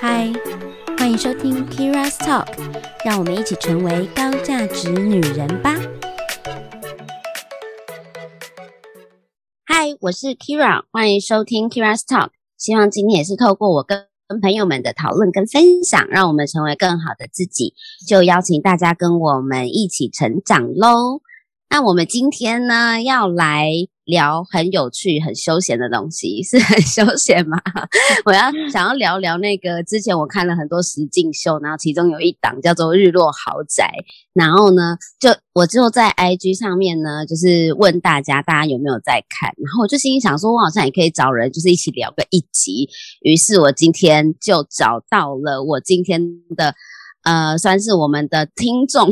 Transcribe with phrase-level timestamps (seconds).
[0.00, 0.32] 嗨，
[0.96, 2.46] 欢迎收听 Kira's Talk，
[3.04, 5.74] 让我们一起成为高价值女人吧。
[9.64, 12.30] 嗨，我是 Kira，欢迎收听 Kira's Talk。
[12.56, 17.74] 希望今天也是透过我跟跟朋友们的讨论跟分享，让我们成为更好的自己。
[18.06, 21.20] 就邀请大家跟我们一起成长喽。
[21.70, 23.70] 那我们今天呢，要来
[24.08, 27.60] 聊很有趣、很休闲的东西， 是很休闲吗？
[28.24, 33.84] 我要 想要聊聊那个之前我看了很多实境秀，然后其中有一档叫做《日落豪宅》，
[34.32, 39.52] 然后呢，就我就在 IG 上面呢，就是问大家，大家有没有在看？
[39.58, 42.88] 然后我就心里想说，我好像也可以找人，就是一起聊个一集。
[43.20, 46.18] 于是我今天就找到了我今天
[46.56, 46.74] 的。
[47.28, 49.06] 呃，算是我们的听众，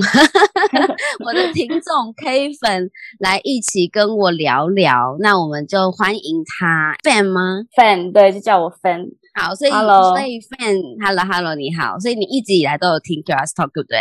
[1.23, 5.19] 我的听众 K 粉来一起跟我聊聊。
[5.21, 9.05] 那我们就欢迎他，Fan 吗？Fan，对，就叫我 Fan。
[9.35, 10.17] 好，所以 Hello.
[10.17, 11.99] 所以 Fan，Hello Hello，你好。
[11.99, 13.99] 所以你一直以来都有听 Keira's Talk，对不对？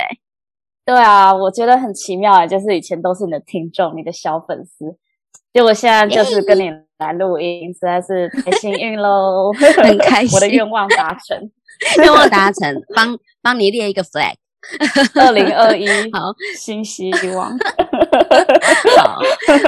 [0.85, 4.95] 对啊，我觉得很奇妙啊，就是以前都是你的听众，你的小粉丝，
[5.51, 9.51] 结果现在就是跟你来录音，实在是 太幸运喽，
[9.83, 11.51] 很开心，我的愿望达成。
[12.01, 14.35] 愿望达成，帮帮你列一个 flag，
[15.15, 17.51] 二零二一，好，新希望，
[18.97, 19.19] 好，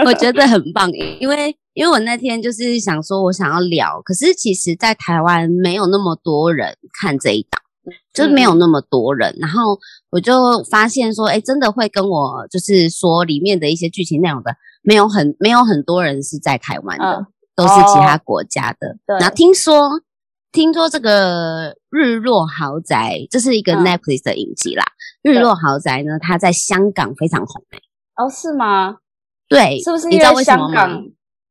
[0.05, 7.61] 我觉得很棒，因为因为我那天就是想说，我想要聊，可是其实，在台湾没有那么多人看这一档，
[8.13, 9.77] 就是没有那么多人，然后
[10.09, 20.01] 我就发现说，哎，真的会跟我就是说里面的一些剧情内容的，没有很没有很多人是在台湾的，嗯、都是其他国家的，对，然后听说。
[20.53, 24.83] 听说这个《日落豪宅》这是一个 Netflix 的影集啦，
[25.21, 28.23] 嗯《日落豪宅》呢，它在香港非常红诶、欸。
[28.23, 28.97] 哦，是吗？
[29.49, 31.03] 对，是不是因为香港？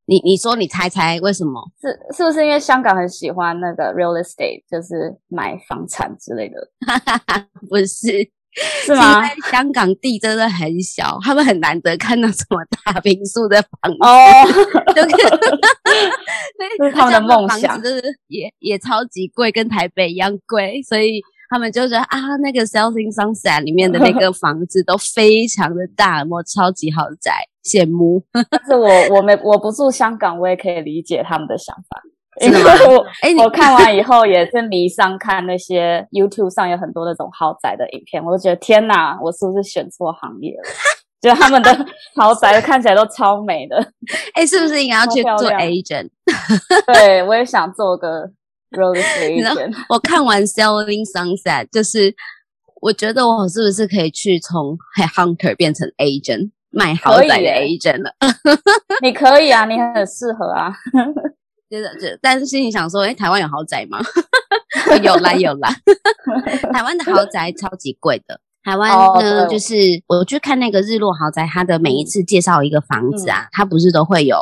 [0.07, 0.17] 你？
[0.17, 1.61] 你你说，你猜猜为什么？
[1.81, 6.57] 是是不是因为香港很喜欢那个 real estate，就是买房产之类的？
[6.87, 8.31] 哈哈哈，不是。
[8.87, 9.17] 是吗？
[9.23, 14.17] 因为香港地真的很小，他们很难得看到什么大坪数的房子哦，
[14.95, 15.03] 就
[16.87, 27.33] 是他们的梦想，就是也也超级贵，跟台北一样贵，所以他们就觉得啊，那个 Selling Sunset 里面的那个房子都非常的大，我超级豪宅，
[27.65, 28.23] 羡慕。
[28.33, 32.03] 但是我我没我不住香港，我也可以理解他们的想法。
[32.43, 40.63] 因为我哎，我看完以后也是迷上看那些 YouTube 上有很多那种豪宅的影片，我就觉得天哪，我是不是选错行业了？
[41.19, 43.77] 就他们的 豪宅看起来都超美的，
[44.35, 46.11] 哎、欸，是不是应该要去做 agent？
[46.93, 48.31] 对，我也想做个
[48.95, 49.75] estate agent。
[49.89, 52.15] 我看完 Selling Sunset，就是
[52.81, 54.77] 我觉得我是不是可以去从
[55.15, 58.13] hunter 变成 agent，卖豪宅的 agent 了？
[59.03, 60.73] 你可以啊，你很适合啊。
[62.23, 63.99] 但是心里想说，哎、欸，台湾有豪宅吗？
[65.03, 65.69] 有啦有啦，
[66.73, 68.41] 台湾的豪宅超级贵的。
[68.63, 68.91] 台湾
[69.23, 69.75] 呢，oh, 就是
[70.09, 74.37] 我去看那个日落豪宅，它的每一次介绍一个房子啊，嗯、它不是都会有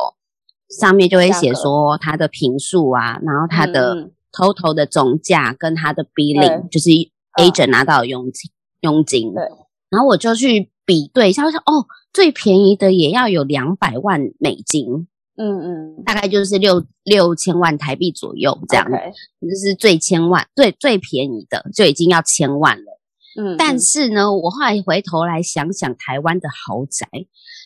[0.81, 6.91] 上面就会写说它的坪数啊，然后它的 total 的总价跟他的 billing，、嗯、就是
[7.39, 8.51] agent 拿到的佣金
[8.81, 9.33] 佣金。
[9.33, 9.45] 对，
[9.91, 15.07] 然后我就去比对一下，我想哦，最便宜的也要有两百万美金。
[15.37, 19.11] 嗯嗯，大概就是六六千万台币左右这样，Okay.
[19.41, 23.01] 就是最千万最最便宜的就已经要千万了。
[23.37, 27.09] 嗯，但是呢，我后来回头来想想，台湾的豪宅，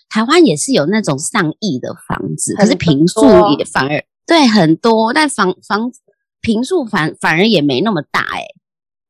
[0.09, 3.21] 台湾也是有那种上亿的房子，可是平数
[3.59, 5.93] 也反而对很多，但房房
[6.41, 8.55] 坪数反反而也没那么大哎、欸。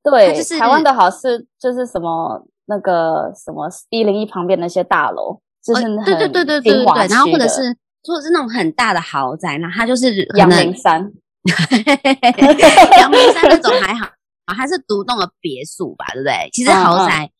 [0.02, 7.76] 对，就是台湾的好是就是什么那个什么一零一旁边那些大楼，就是很对对对对对对，然后或者是。
[8.06, 11.12] 或者是那种很大的豪宅，那它就是阳明山，
[12.98, 14.06] 阳明山那种 还好
[14.46, 16.48] 啊，还是独栋的别墅吧，对不对？
[16.52, 17.30] 其实豪宅，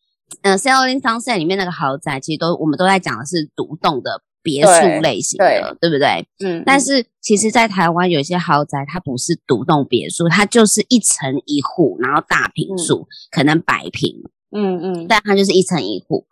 [0.43, 6.27] 嗯、呃，Selling Sunset 里面那个豪宅，其实都我们都在讲的是独栋的别墅类型的，对，对不对？
[6.43, 6.63] 嗯。
[6.65, 16.25] 但是其实，在台湾有些豪宅，它不是独栋别墅，它就是一层一户，然后大平数，嗯、可能百平，嗯嗯，但它就是一层一户。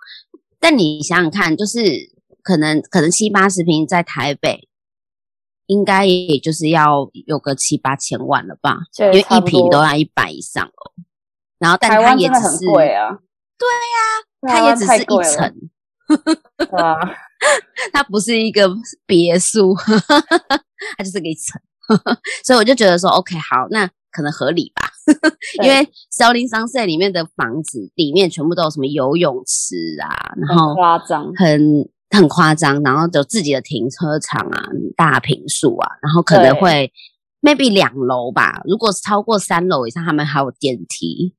[0.59, 1.81] 但你想想看，就是。
[2.44, 4.69] 可能可能七八十平在台北，
[5.65, 8.77] 应该也就是要有个七八千万了吧？
[9.00, 10.94] 因为一平都要一百以上哦。
[11.59, 13.19] 然后，但它也只是贵啊。
[13.57, 14.00] 对呀、
[14.39, 15.54] 啊，它也只是一层。
[16.71, 16.95] 啊，
[17.97, 18.69] 它不是一个
[19.05, 19.73] 别墅，
[20.97, 21.59] 它就是个一层。
[22.45, 24.89] 所以我就觉得说，OK，好，那可能合理吧？
[25.63, 25.77] 因为
[26.11, 31.89] Selling Sunset 里面的房子里面全部都有什么游泳池啊，然后夸张，很。
[32.09, 34.63] 很夸张，然后有自己的停车场啊，
[34.95, 36.89] 大平数啊，然后可能会
[37.41, 38.61] maybe 两楼吧。
[38.63, 41.35] 如果是超过三楼以上，他们还有电梯。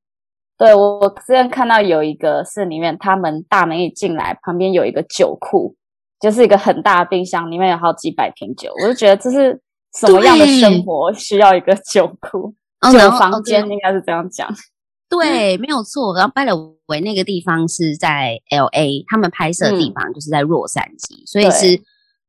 [0.59, 5.75] 对，我我之前看到有一个是里面，他们大门一进来，旁边有一个酒库，
[6.21, 8.73] 就是一个很大的冰箱，里面有好几百瓶酒。
[8.83, 9.61] 我就觉得这是
[9.99, 12.55] 什么样的生活需要一个酒库？
[12.93, 14.49] 酒房间应该是这样讲。
[15.11, 16.15] 对，没有错。
[16.15, 16.55] 然后 by the
[16.87, 21.83] way 那个地方是在 LA，他们拍摄的地方就是在洛杉矶，嗯、所以是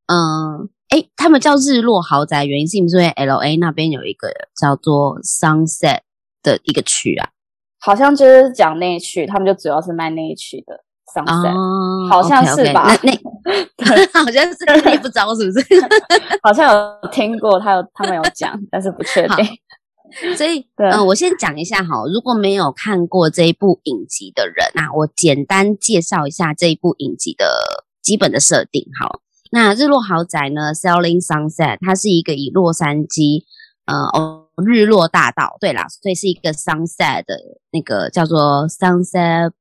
[0.08, 6.00] 嗯，哎，他们叫日落豪宅，原因是因为 LA 那边有一个叫做 Sunset
[6.42, 7.30] 的一个区啊。
[7.82, 10.84] 好像就是讲那一区，他们就主要是卖那一区的
[11.14, 12.86] Sunset，、哦、好像是吧？
[13.04, 13.20] 那那
[14.14, 15.66] 好像是，你也不知道是不是？
[16.44, 19.46] 好像有听过，他有他们有讲， 但是不确定。
[20.36, 28.86] 所以，嗯、呃，我先讲一下哈，如果没有看过这一部影集的人，那我简单介绍一下这一部影集的基本的设定。
[29.00, 29.22] 好，
[29.52, 33.44] 那日落豪宅呢，Selling Sunset，它是一个以洛杉矶，
[33.86, 34.46] 呃，哦。
[34.68, 37.40] 日落大道，对啦，所以是一个 sunset 的
[37.72, 39.54] 那个叫做 sunset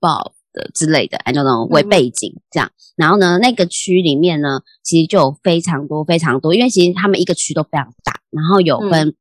[0.00, 2.70] Bob 的之类的，I don't know 为背景这样。
[2.96, 9.14] 然后呢，那个区里面呢，其实就有非常多非常多，因为其实他们一个区都非常大，然后有分、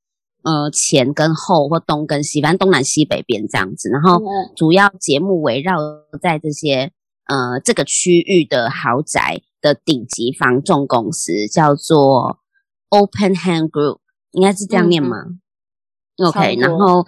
[0.44, 3.90] 嗯、呃前跟后或东跟西，反正东南西北边这样子。
[3.90, 4.20] 然后
[4.56, 5.78] 主要节目围绕
[6.22, 6.92] 在这些
[7.28, 12.40] 呃这个区域的豪宅的顶级房仲公司，叫做
[12.90, 14.00] Open Hand Group。
[14.32, 15.18] 应该是这样念吗
[16.18, 17.04] ？，OK，然后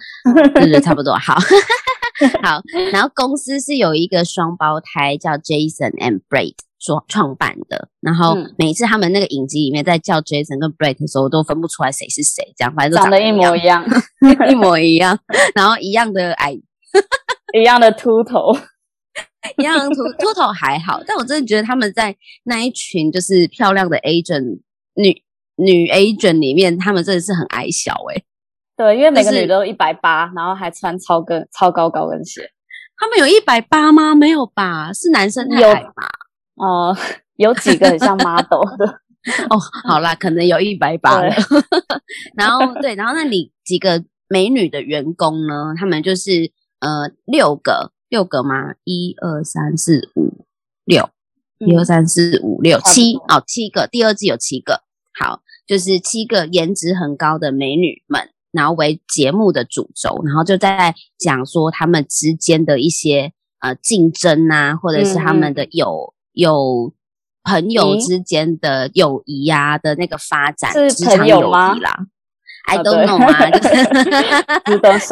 [0.54, 1.36] 对对，差不多，好
[2.42, 2.60] 好。
[2.92, 7.88] 然后公司是有一个双胞胎叫 Jason and Brett 所创办的。
[8.00, 13.84] 然后每次他们那个影集里面在叫 Jason 跟 Brett 的时候，我都分不出来谁是谁，这样反正长得一模一样，
[14.50, 15.18] 一模一样。
[15.54, 16.52] 然后一样的矮，
[17.58, 18.56] 一样的秃头，
[19.58, 21.02] 一样秃秃头还好。
[21.06, 24.60] 但我真的觉得他们在那一群就是漂亮的 agent
[24.94, 25.22] 女。
[25.62, 28.24] 女 agent 里面，他们真的是很矮小诶、欸、
[28.80, 32.40] 对，因为每个女的都一百八，然后还穿超跟超高高跟鞋。
[32.96, 34.14] 他们有一百八吗？
[34.14, 34.90] 没有吧？
[34.90, 36.08] 是男生太矮吧？
[36.54, 36.96] 哦、呃，
[37.36, 38.86] 有几个很像 model 的
[39.50, 39.60] 哦。
[39.84, 41.28] 好啦，可能有一百八了。
[42.34, 45.74] 然后对，然后那里几个美女的员工呢？
[45.76, 48.76] 他们就是呃六个，六个吗？
[48.84, 50.46] 一二三四五
[50.86, 51.10] 六，
[51.58, 53.86] 一二三四五六七哦，七个。
[53.86, 54.84] 第二季有七个。
[55.22, 55.42] 好。
[55.66, 66.92] 就是七个颜值很高的美女们，然后为节目的主轴，然后就在讲说他们之间的一些呃竞争啊，或者是他们的友友
[67.42, 71.96] 朋友之间的友谊呀的那个发展，职场友谊啦
[72.66, 73.68] ，I don't know 啊，就是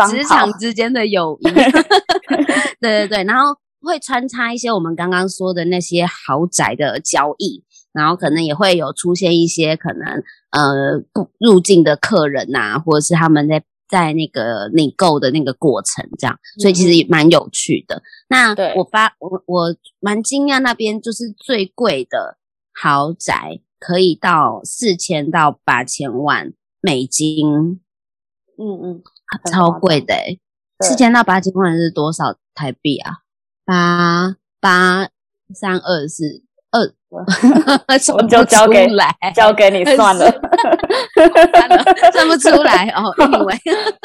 [0.17, 1.44] 职场之间的友 谊，
[2.81, 7.64] 对对对，然后会穿插一些我们刚刚说的那些豪宅的交易。
[7.99, 17.97] 然后可能也会有出现一些可能呃不入境的客人呐、啊，或者是他们在在那个领购的那个过程这样，所以其实也蛮有趣的。
[17.97, 22.39] 嗯、那我发我我蛮惊讶，那边就是最贵的
[22.73, 27.81] 豪宅可以到四千到八千万美金，
[28.56, 29.03] 嗯嗯，
[29.50, 30.41] 超贵的诶，
[30.81, 33.23] 四千到八千万是多少台币啊？
[33.65, 35.09] 八八
[35.53, 36.45] 三二四。
[36.71, 36.93] 二，
[38.15, 40.31] 我就交给来，交给你算了，
[41.15, 43.15] 算了，算不出来哦。
[43.19, 43.55] 因为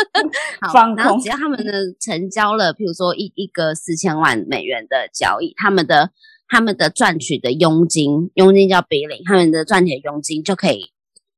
[0.61, 6.11] 好，然后只要他们的成交了，譬如说一一个四千万美元的交易，他们的
[6.47, 10.91] 他们的赚取的佣金，佣金叫 billing，他们的赚取的佣金就可以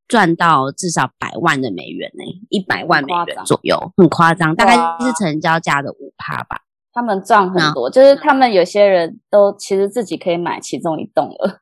[0.07, 6.61] 赚到至少百万的美元呢，一百万美元左右，很夸张，大概是成交价的五趴吧。
[6.95, 11.59] 他们赚很多，就是他们有些人都其实自己可以买其中一栋了。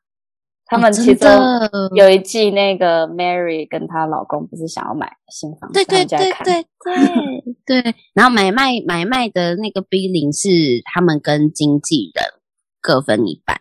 [0.66, 1.28] 他们其中
[1.94, 7.94] 有一季，那个 Mary 跟她老公不是想要买新房子，对对对对对 对。
[8.14, 12.24] 然后买卖买卖的那个 billing 是他们跟经纪人
[12.80, 13.60] 各分一半，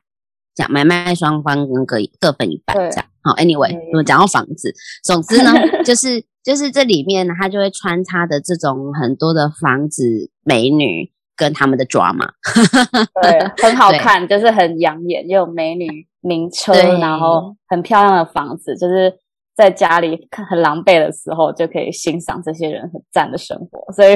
[0.56, 3.06] 这样买卖双方跟各各分一半这样。
[3.24, 5.52] 好，Anyway，我们讲到房子， 总之呢，
[5.84, 11.12] 就是 就是这里面呢，它就会穿插的这种很多的房子美女。
[11.36, 12.30] 跟他们的 drama，
[13.22, 19.12] 对，很好看，就是很养眼，又有美女名车，然后很漂亮的房子，就是
[19.56, 23.92] 在家里很狼狈的时候，就可以欣赏这些人很赞的生活。
[23.94, 24.16] 所以，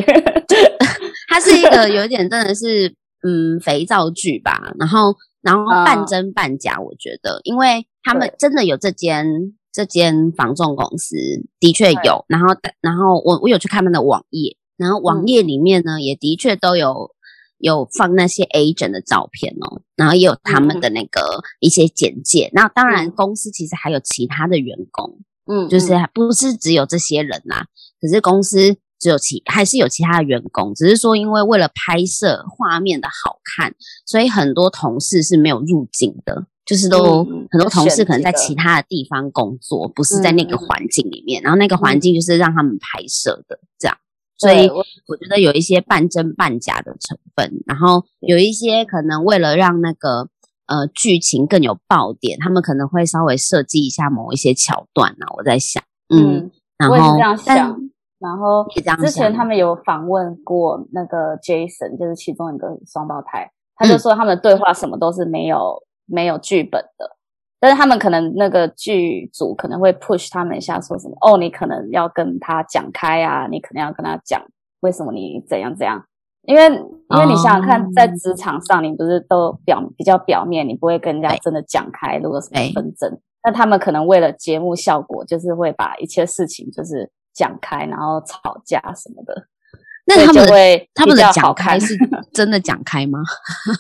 [1.29, 2.93] 它是一个有点真的是
[3.27, 9.25] 嗯肥皂剧吧，然后然后半真半假，我觉得，因为他们真的有这间
[9.71, 11.15] 这间房仲公司，
[11.59, 12.47] 的确有，然后
[12.79, 14.55] 然后我我有去看他们的网页。
[14.77, 17.11] 然后网页里面呢，嗯、也的确都有
[17.57, 22.49] 有放那些 agent 的照片哦，然后也有他们的那个一些简介。
[22.53, 25.19] 那、嗯、当然，公司其实还有其他的员工，
[25.51, 27.65] 嗯，就是不是只有这些人啦、啊，
[27.99, 36.47] 可是公司只有其还是有其他的员工，只是说因为为了拍摄画面的好看，所以很多同事是没有入境的。
[36.67, 43.97] 就是都、嗯、很多同事可能在其他的地方工作，不是在那个环境里面，嗯、然后那个环境就是让他们拍摄的这样，
[44.37, 50.29] 所以我觉得有一些半真半假的成分，然后有一些可能为了让那个
[50.67, 55.33] 呃剧情更有爆点，他们可能会稍微设计一下某一些桥段呢、啊。
[55.37, 57.79] 我在想，嗯，然后我也是这样想，
[58.19, 58.65] 然后
[58.99, 65.83] 之前他们有访问过那个 Jason，就是其中一个双胞胎，他就说他们的对话什么都是没有。
[66.09, 67.16] 没有剧本的，
[67.59, 74.41] 但是他们可能那个剧组可能会 push 他们一下，说什么哦，你可能要跟他讲开啊，你可能要跟他讲
[74.81, 76.05] 为什么你怎样怎样，
[76.43, 89.47] 因为因为你想想看，在职场上你不是都表比较表面，你不会跟人家真的讲开，如果什么纷争，那他们可能为了节目效果，就是会把一切事情就是讲开，然后吵架什么的。
[90.09, 91.93] 那他们会他们的讲开是。
[92.31, 93.19] 真的讲开吗？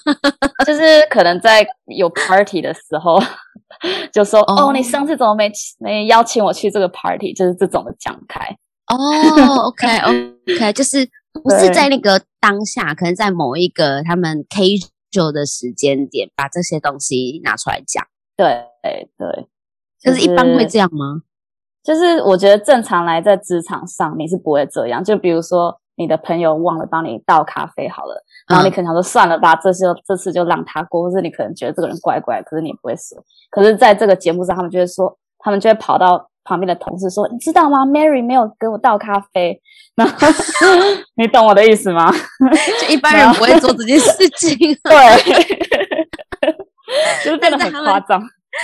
[0.67, 3.17] 就是可能在有 party 的时候，
[4.11, 7.33] 就说哦，哦，你上次怎么没没邀请我去这个 party？
[7.33, 8.39] 就是这种的讲开。
[8.87, 11.07] 哦， OK OK，就是
[11.43, 18.05] 不是在那个当下，可能在某一个他们 casual 的时间点，把这些东西拿出来讲。
[18.35, 19.47] 对对对，
[19.99, 21.21] 就是一般会这样吗？
[21.83, 25.79] 就是我觉得正常来在职场上你是不会这样，就比如说。
[25.99, 33.21] 你的朋友忘了帮你倒咖啡好了，然后你可能想说算了吧，这次这次就让他过，或者你可能觉得这个人怪怪，可是你也不会说。
[33.49, 39.61] 可是在这个节目上，他们就会说，他们就会跑到旁边的同事说，你知道吗？Mary 没有给我倒咖啡，
[39.95, 40.15] 然后
[41.15, 42.09] 你懂我的意思吗？
[42.81, 44.93] 就一般人不会做这件事情， 对，
[47.25, 48.21] 就是变得很夸张。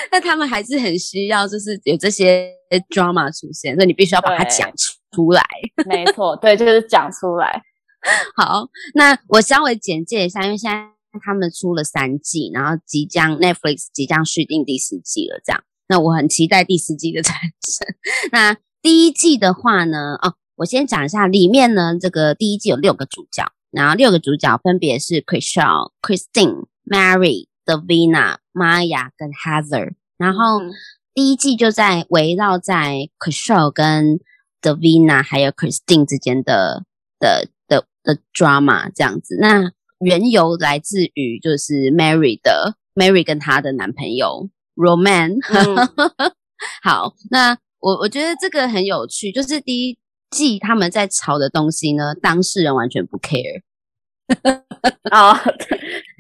[0.10, 2.50] 但他们还是很需要，就是有这些
[2.90, 4.68] drama 出现，所以你必须要把它讲
[5.12, 5.44] 出来。
[5.86, 7.62] 没错，对，就是讲出来。
[8.36, 10.90] 好，那我稍微简介一下，因为现在
[11.24, 15.64] 他们出了三季，然后即将 Netflix 即将续订第四季了，这样。
[15.88, 17.88] 那我很期待第四季的 产生。
[18.32, 30.62] 那第一季的话呢，哦，我先讲一下里面呢，这个第一季有六个主角，然后六个主角分别是 Chrishell、Christine、Mary、Davina、Maya 跟 Heather，然后
[31.14, 34.20] 第一季就在围绕在 Chrishell 跟
[34.62, 36.86] Davina 还有 Christine 之间的
[37.20, 37.50] 的
[38.04, 39.38] 的的 drama 这样子。
[39.40, 45.38] 那缘由来自于就是 Mary 的 Mary 跟她的男朋友 Roman。
[45.50, 45.90] 嗯、
[46.84, 49.98] 好，那我我觉得这个很有趣，就是第一
[50.30, 53.62] 季他们在吵的东西呢，当事人完全不 care。
[55.12, 55.34] 啊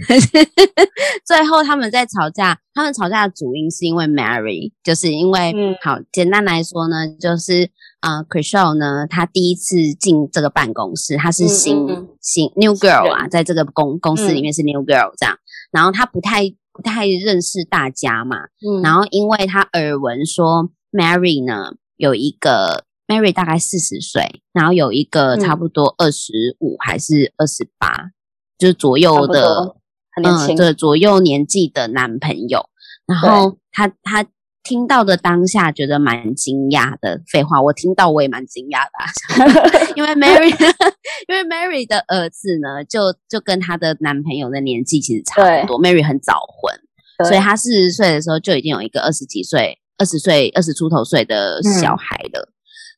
[1.25, 7.69] 最后他们在吵架，他们吵架的主因是因为 Mary，就是因为，嗯，好，简单来说呢，就是
[8.01, 11.87] 啊、呃、Chrishell 呢，他第一次进这个办公室，他是新、
[12.21, 15.39] 新 New Girl 啊，在这个公公司里面是 New Girl 这样，嗯、
[15.71, 16.43] 然后他不太
[16.73, 22.85] 不太认识大家嘛，嗯，然后因为他耳闻说 Mary 呢有一个。
[23.07, 28.11] Mary 大概四十岁，然后有一个差不多二十五还是二十八，
[28.57, 29.75] 就是左右的，
[30.15, 32.69] 很年轻，对，左右年纪的男朋友。
[33.05, 34.25] 然后他他
[34.63, 37.21] 听到的当下觉得蛮惊讶的。
[37.29, 40.49] 废话，我听到我也蛮惊讶的，啊， 因为 Mary
[41.27, 45.81] 因为 Mary 的儿子呢，就就跟她的男朋友的年纪其实差不多。
[45.81, 52.47] Mary 很早婚，所以她四十岁的时候就已经有一个二十几岁、二十岁、二十出头岁的小孩了。
[52.49, 52.52] 嗯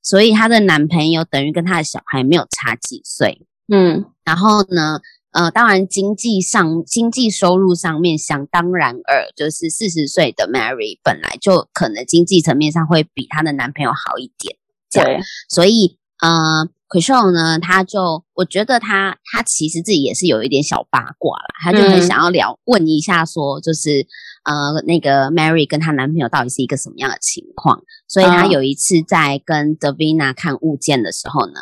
[0.06, 14.56] 所以她的男朋友等于跟她的小孩没有差几岁，嗯，然后呢，呃，当然经济上、经济收入上面想当然尔，就是四十岁的 Mary 本来就可能经济层面上会比她的男朋友好一点，
[14.92, 15.24] 这样，对。
[15.50, 24.08] 所以呃，Chrishell 呢，他就我觉得他他其实自己也是有一点小八卦啦，他就很想要聊、嗯、问一下说，就是。
[24.46, 27.84] 呃，那个 Mary 跟她男朋友到底是一个什么样的情况？
[28.08, 31.54] 所以她有一次在跟 Davina 看物件的时候呢，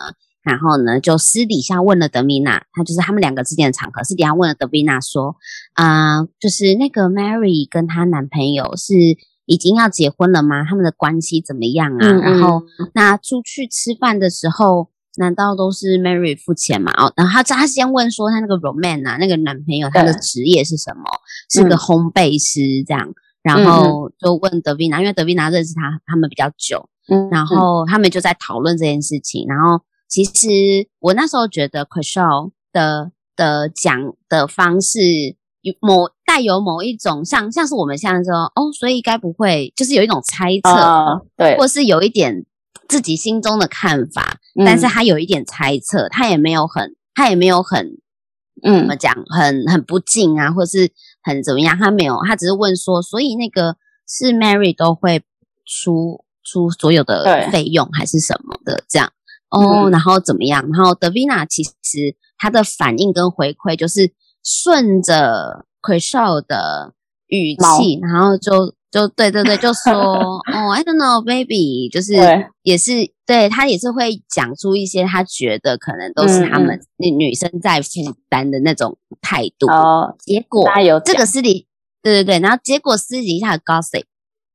[0.44, 5.36] 然后呢就私底下问了 Davina，她就是他们两个之间的场合，私底下问了 Davina 说，
[5.74, 8.94] 啊、呃，就是那个 Mary 跟她男朋友是
[9.46, 10.64] 已经要结婚了吗？
[10.64, 12.08] 他们的关系怎么样啊？
[12.08, 12.64] 然后
[12.94, 14.93] 那出去吃饭的时候。
[15.18, 16.92] 难道都是 Mary 付钱嘛？
[16.94, 21.04] 哦，然后他他先问说他那个 Roman 啊，那个男朋友他的职业是什么？
[21.50, 23.08] 是个烘焙师这样。
[23.08, 26.90] 嗯、然后就问 Davina，因为 Davina 认识他，他们比较久。
[27.10, 29.46] 嗯，然后他们就在讨论这件事情。
[29.48, 30.48] 然后其实
[31.00, 35.00] 我那时候觉得 Chrishell 的的讲的方式
[35.62, 42.46] 有某带有某一种像像是我们现在说哦，所以该不会就是有一种猜测，呃、对，或是有一点
[42.88, 47.98] 自己心中的看法，嗯、但是他有一点猜测，他也没有很，他也没有很，
[48.64, 50.92] 嗯，怎么讲，很很不敬啊，或是
[51.24, 53.78] 很怎么样，他没有，他只是问说，所以那个
[54.08, 55.24] 是 Mary 都会
[55.66, 59.12] 出出所有的费用还是什么的这样。
[59.50, 60.68] 哦，然后怎么样？
[60.72, 64.12] 然后 Davina 其实他的反应跟回馈就是
[64.44, 66.96] 顺着 Chrishell 的
[67.28, 69.92] 语气，然后就就对对对，就说
[70.54, 72.14] 哦，I don't know, baby，就是
[72.62, 72.92] 也是
[73.26, 77.90] 对他也是会讲出一些他觉得可能都是他们那女生在负
[78.30, 79.66] 担的那种态度。
[79.68, 80.70] 哦，结果
[81.04, 81.66] 这个私底，
[82.04, 84.04] 对对对，然后结果私底下的 gossip，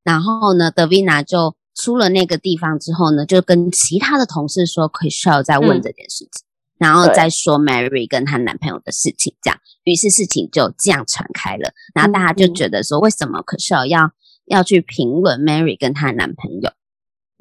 [0.04, 1.56] 然后呢，Davina 就。
[1.80, 11.70] 出了那个地方之后呢，就跟其他的同事说，Chrishell 在问这件事情，嗯、然后再说 Mary 跟她男朋友的事情，这样，于是事情就这样传开了。
[11.94, 14.10] 然后大家就觉得说，为什么 Chrishell 要
[14.48, 16.70] 要去评论 Mary 跟她男朋友，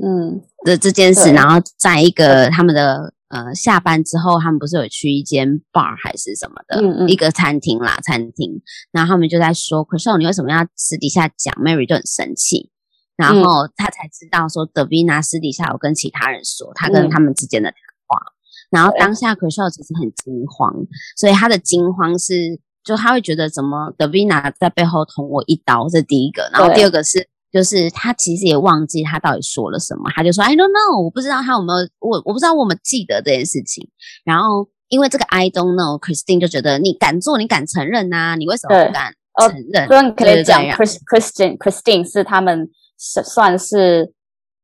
[0.04, 1.32] 嗯的这件事？
[1.34, 8.62] 然后在一个他们的呃下班之后，他们不是有去一间 bar 还是什么的，嗯嗯一个餐厅啦，餐厅。
[8.92, 12.72] 然后他们就在说，Chrishell 你为什么要私底下讲？Mary 就很生气。
[13.16, 18.20] 然后他才知道说，Davina 私底下有跟其他人说他跟他们之间的谈话。
[18.20, 18.34] 嗯、
[18.70, 20.72] 然后当下 Chrishell 其实很惊慌，
[21.16, 26.50] 所以他的惊慌是，就他会觉得怎么 Davina 在背后捅我一刀，这是第一个。
[26.54, 33.90] 然后第二个是，就是他其实也忘记他到底说了什么，他就说 I don't know，我不知道他有没有，我我不知道我们记得这件事情。
[34.24, 38.36] 然后因为这个 I don't know，Christine 就觉得你敢做，你敢承认啊？
[38.36, 39.14] 你为什么不敢
[39.50, 39.88] 承认？
[39.88, 42.70] 所以你可以讲 Chris Christine Christine 是他们。
[43.00, 44.12] 算是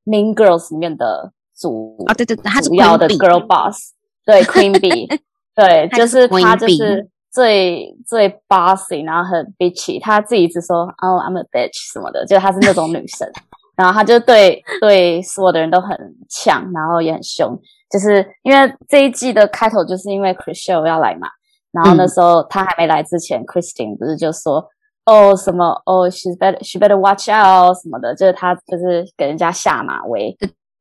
[0.05, 3.91] Mean Girls 里面的主啊，对对对，他是主要的 Girl Boss，
[4.25, 5.07] 对 Queen Bee，
[5.53, 13.27] 对，就是他就是最最 bossy，然后很 bitchy，他自己一直说哦、oh, I'm a bitch 什么的，就她是那种女生，
[13.75, 15.97] 然后她就对对所有的人都很
[16.29, 21.27] 呛，然后也很凶，就是因为这一季的开头就是因为 Chrishell 要来嘛，
[21.71, 24.69] 然后那时候她还没来之前、嗯、Christine 不是就说。
[25.05, 30.33] 哦，oh, 什么哦、oh,，she's better, she better watch out 什么的，就是她就是给人家下马威，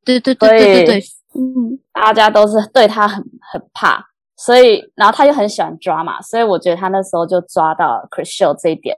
[0.05, 4.01] 对对对对对对对，嗯，大家都是对她很很怕，
[4.37, 8.97] 所以然后他就很喜欢抓嘛，所以我觉得他那时候就抓到 Chrishell 这一点，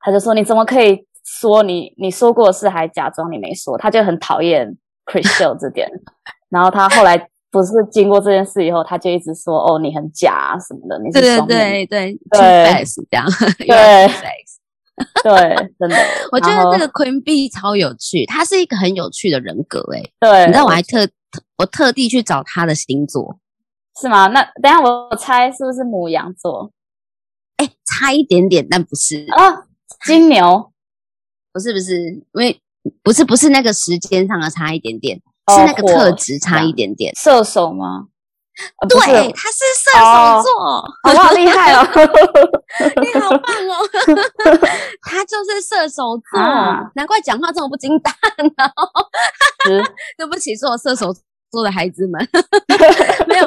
[0.00, 5.88] 他就说你怎么可以说你你说过的事还假装你没说，他就很讨厌 Chrishell 这点，
[6.50, 13.26] 然后他后来不是经过这件事以后，他就一直说哦你很假啊什么的，你是对对对对对，是这样，
[13.58, 14.10] 对。
[15.24, 15.32] 对，
[15.76, 15.96] 真的，
[16.30, 20.08] 我觉得这个 Queen Bee 超有趣，他是一个很有趣的人格诶。
[20.20, 21.08] 对，你知道我还特
[21.58, 23.36] 我特地去找他的星座，
[24.00, 24.26] 是吗？
[24.28, 26.70] 那等下我猜是不是母羊座？
[27.56, 29.66] 哎，差一点点，但不是啊。
[30.04, 30.72] 金牛，
[31.52, 32.60] 不是不是，因为
[33.02, 35.16] 不是不是那个时间上的差一点点，
[35.52, 37.14] 是那个特质差一点点。
[37.14, 38.06] 射手吗？
[38.88, 38.98] 对，
[39.32, 40.52] 他是射手座，
[41.02, 41.84] 好好厉害哦！
[43.02, 43.82] 你好棒哦！
[45.02, 46.40] 他就是射手座，
[46.94, 48.72] 难怪讲话这么不经大脑。
[50.16, 51.12] 对不起，是我射手
[51.54, 52.20] 座的孩子们，
[53.26, 53.46] 没有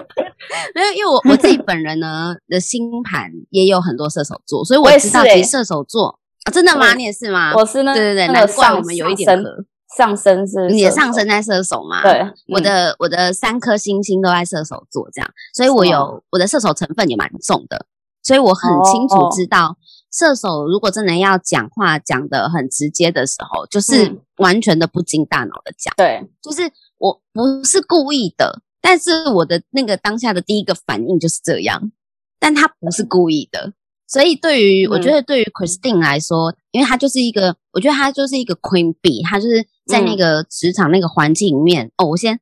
[0.74, 6.94] 没有，因为我我自己本人呢的星盘也有很多射手座，所以我知道其实射手座啊，真的吗？
[6.96, 7.54] 你也是吗？
[7.56, 9.66] 我是呢，对对对，难怪我们有一点合。
[9.98, 12.04] 上升是你的上升在射手嘛？
[12.04, 17.86] 对，我的我的三颗星星都在射手座，这样，所以我有我的射手成分也蛮重的，
[18.22, 19.78] 所以我很清楚知道，
[20.12, 31.92] 射手如果真的要讲话讲得很直接的时候，就是完全的不经大脑的讲，对，就是我不是故意的，但是我的那个当下的第一个反应就是这样，
[32.40, 33.74] 但他不是故意的。
[34.10, 41.92] 所以，对于我觉得，对于 Christine 来说，因为她就是一个，我觉得她就是一个 Queen Bee，她就是在那个职场那个环境里面。
[41.98, 42.40] 哦，我先，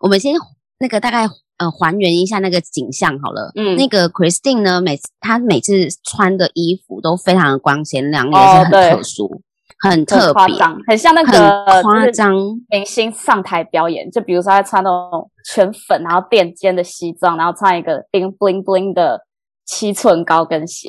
[0.00, 0.34] 我们先
[0.78, 3.52] 那个大概呃还原一下那个景象好了。
[3.56, 9.42] 嗯，那个 Christine 呢，每次她每次穿的衣服都非常的光鲜亮丽，也是很特殊、
[9.78, 10.54] 很特别、
[10.86, 12.34] 很像那个夸张
[12.68, 14.10] 明星上台表演。
[14.10, 19.20] 就比如说，他穿那种全粉，然后垫肩的西装，然后穿一个 bling bling bling 的。
[19.64, 20.88] 七寸高跟鞋，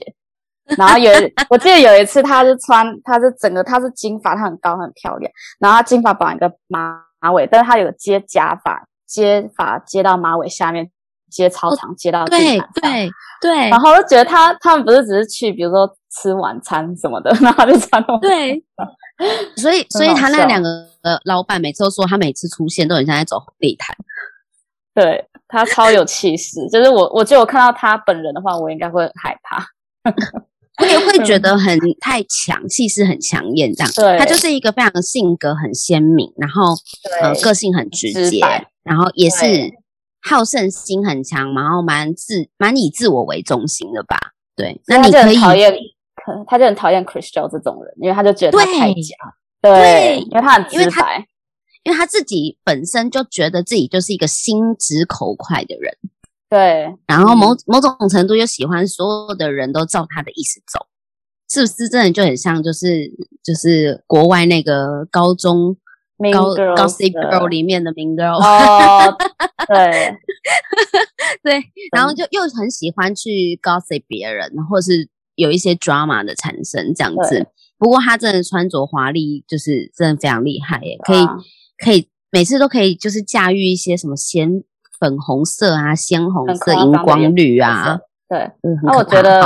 [0.77, 1.09] 然后有
[1.47, 10.89] 我记得有一次，他是穿，他是整个他是金发，他很高很漂亮，然后他金发绑一个马马尾，但是他有接假发，接发接到马尾下面，
[11.33, 13.09] 接操场，接到对对
[13.41, 18.63] 对，然后我就觉得他他们不是只是去，比如说吃晚餐什么的， 然后就穿对，
[19.57, 20.69] 所以 所以他那两个
[21.01, 23.95] 呃老板每次都说，他每次出现都很像在走地毯，
[24.95, 25.27] 对。
[25.45, 29.63] 他超有气势，就是我，我觉得我看到他本人的话，我应该会害怕。
[30.81, 33.93] 我也会觉得很太强，气势很强艳这样。
[33.93, 36.73] 对，他就是一个非常性格很鲜明，然后
[37.21, 38.39] 呃个性很直接，
[38.81, 39.45] 然后也是
[40.23, 44.17] 好胜心很强，然后蛮自蛮以自我为中心的吧。
[44.55, 45.73] 对，那你可以讨厌，
[46.47, 49.15] 他就很讨厌 Chrishell 这种人，因为他就觉得他太假。
[49.61, 51.27] 对，对因为他很直白。
[51.83, 55.93] 因为他自己本身就觉得自己就是一个心直口快的人，
[56.49, 60.87] 对，然后某某种程度又喜欢所有的人都照他的意思走，
[61.49, 63.11] 是不是真的就很像就是
[63.43, 65.75] 就是国外那个高中
[66.31, 69.15] 高 girls Gossip Girl 里面的 Mean Girl，哦，
[69.67, 70.15] 对
[71.43, 71.63] 对，
[71.95, 77.47] 然后就又很喜欢去 gossip 别人，或者是有一些 drama 的产生这样子。
[77.77, 81.25] 不过他真的穿着华丽，就是真的非常厉害耶，可以。
[81.83, 84.63] 可以每次都可以，就是驾驭一些什么鲜
[84.99, 87.99] 粉红色啊、鲜红色、荧光绿啊，
[88.29, 89.41] 对，嗯，那我觉得，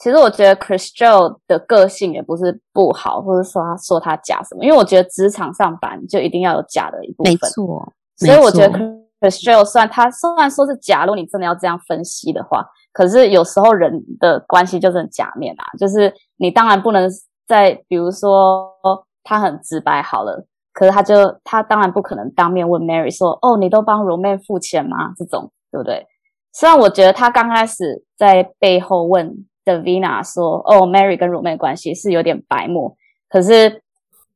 [0.00, 7.92] 其实我觉得 Chrishell 的个性也不是不好，或者说他说他假什么，因为我觉得职场上班就一定要有假的一部分，没错。
[8.16, 8.78] 所以我觉得
[9.20, 17.08] Chrishell 算他虽然说是假，如果你真的要这样分析的话，可是有时候人的关系就是很假面啊，就是你当然不能
[17.46, 18.70] 在，比如说
[19.22, 20.46] 他很直白好了。
[20.72, 25.14] 可是他就他当然不可能当面问 Mary 说，哦，你都帮 Roman 付钱吗？
[25.16, 26.06] 这种对不对？
[26.52, 29.34] 虽然我觉得他刚开始在背后问
[29.66, 32.96] Davina 说，哦，Mary 跟 Roman 关系是有点白目，
[33.28, 33.82] 可是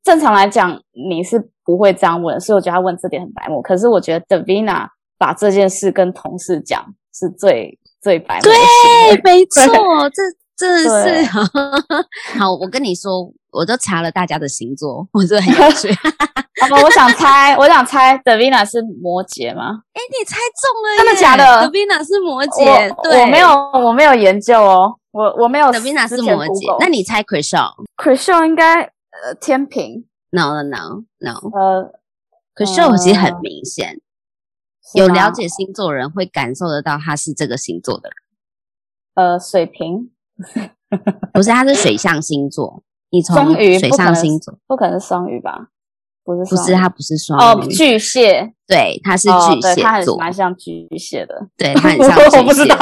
[0.02, 3.62] 正常来讲你是不会这样问，所以我觉得他问这点很白目。
[3.62, 8.50] 可是我觉得 Davina 把这件事跟同事讲是最最白目的。
[8.50, 10.22] 对，没 错，这
[10.58, 11.24] 真的是
[12.36, 12.52] 好。
[12.60, 15.88] 我跟你说，我都查了大家的星座，我真的很有趣。
[16.70, 19.80] 哦、我想猜，我想猜，Davina 是摩羯吗？
[19.94, 23.48] 哎，你猜中了，真的假的？Davina 是摩羯，我对，我没有，
[23.86, 25.66] 我没有研究哦，我我没有。
[25.68, 30.06] Davina 是摩羯，那你猜 Chrishell？Chrishell 应该呃天平。
[30.30, 31.50] No no no no。
[31.52, 31.92] 呃
[32.54, 34.00] ，Chrishell 其实很明显，
[34.94, 38.16] 有了解星座的人会感受得到他是这个星座的人。
[39.14, 40.10] 呃，水瓶，
[41.32, 42.84] 不是，他是水象星座。
[43.10, 45.70] 你从水象星座，不可能是双鱼吧？
[46.22, 52.68] 不是，不是，他不是双鱼哦，巨蟹，对，他是巨蟹座，他很蛮像巨蟹的，对，他很像 巨蟹。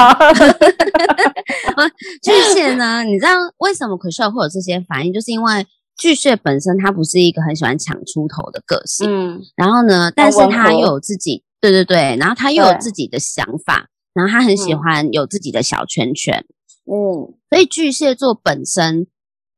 [2.21, 3.03] 巨蟹呢？
[3.03, 5.13] 你知道为什么 Chrishell 会有这些反应？
[5.13, 5.65] 就是因为
[5.97, 16.45] 巨蟹本身他不是一个很喜欢抢出头的个性，嗯，然后呢，但是他又有自己，对对对，然后他又有自己的想法，然后他很喜欢有自己的小圈圈，
[16.85, 19.07] 嗯，所以巨蟹座本身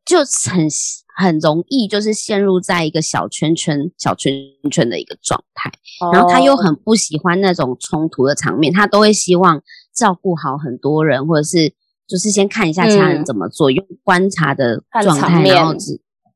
[0.05, 0.69] 就很。
[1.15, 4.33] 很容易就是陷入在一个小圈圈、小圈
[4.69, 5.71] 圈的一个状态，
[6.13, 9.61] 然后他又很不喜欢那种冲突的场面，他都会希望
[9.95, 11.73] 照顾好很多人，或者是
[12.07, 15.73] 就是先看一下其他人怎么做，嗯、用观察的状态，然后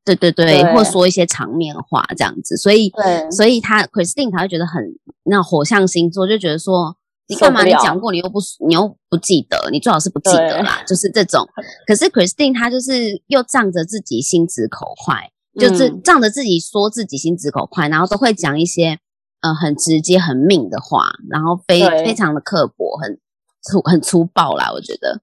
[0.04, 2.92] 对对对，对或说一些场面话这样子，所以
[3.30, 4.82] 所以他 Christine 他会觉得很
[5.24, 6.96] 那火象星座就觉得说。
[7.28, 7.64] 你干嘛？
[7.64, 10.82] 你讲过，你又不，你又不记得，你最好是不记得啦。
[10.86, 11.48] 就是这种。
[11.86, 18.98] 可是 Christine 她就是又仗着自己心直口快，嗯、就是仗着自己说自己心直口快，然后都会讲一些
[19.40, 23.18] 呃很直接、很命的话，然后非非常的刻薄，很
[23.62, 24.70] 粗、很粗暴啦。
[24.72, 25.20] 我觉得，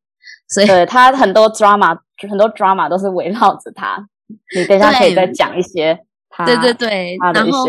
[0.49, 1.97] 所以对他很多 drama，
[2.29, 4.07] 很多 drama 都是围绕着他。
[4.55, 5.99] 你等一下可以再讲一些。
[6.45, 7.65] 对对对，然后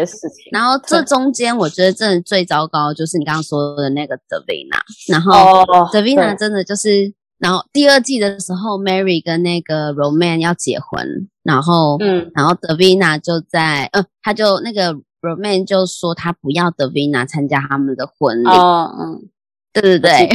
[0.52, 19.28] 然后这中间我觉得真的最糟糕就是你刚刚说的那个 Davina，然后 Davina 真的就是，然后第二季的时候，Mary 跟那个 Roman 要结婚，然后嗯，然后 Davina 就在，呃，他就那个 Roman 就说他不要 Davina 参加他们的婚礼，嗯，
[19.74, 20.30] 对对对，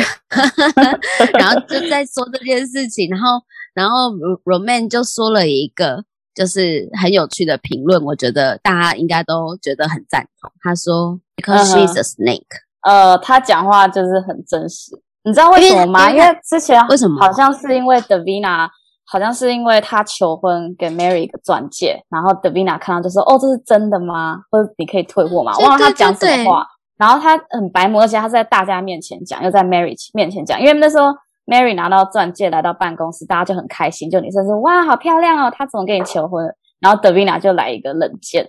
[1.40, 3.42] 然后就在说这件事情，然后
[3.74, 4.12] 然后
[4.46, 6.06] Roman 就说了一个。
[6.40, 10.50] 就是很有趣的评论，我觉得大家应该都觉得很赞同。
[10.62, 12.46] 他说：“Because she's a snake。”
[12.88, 14.98] 呃，他讲话就是很真实。
[15.26, 16.10] 你知道为什么吗？
[16.10, 17.20] 因为，之前为什么？
[17.20, 18.70] 好像是因为 Davina，
[19.04, 24.38] 好像是因为他求婚给 Mary 一个钻戒，然后 Davina 看到就说：“哦，这是真的吗？
[24.50, 26.66] 或者你可以退货吗？”忘了他讲什么话。
[26.98, 31.08] 然后他很白目，而且他是在大家面前讲，又在 Mary 面前讲，因为那时候。
[31.50, 36.46] Mary 拿到钻戒来到办公室，大家就很开心，就女生说：“哇，好漂亮哦！”他怎么跟你求婚？
[36.80, 38.48] 然后 Davina 就来一个冷箭，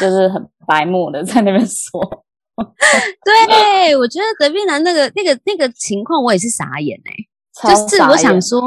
[0.00, 2.00] 就是很白目的在那边说。
[3.24, 8.60] 对，我觉得 Davina 那个那个那个情况，我也是傻眼哎、欸，就是我想说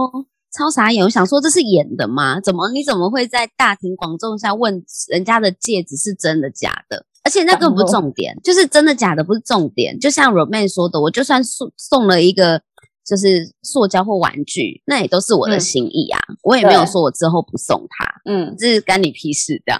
[0.51, 2.39] 超傻眼，我想说这是演的吗？
[2.41, 7.05] 怎么你怎么会在大庭广众下问人家的戒指是真的假的？
[7.23, 9.97] 而且那个不是重点，就是真的假的不是重点。
[9.99, 12.62] 就像 Roman 说的，我就算送送了一个。
[13.12, 16.19] 就是塑胶或玩具，那也都是我的心意啊。
[16.30, 19.80] 嗯、我也没有说我之后不送他，嗯，这是干你屁事这样。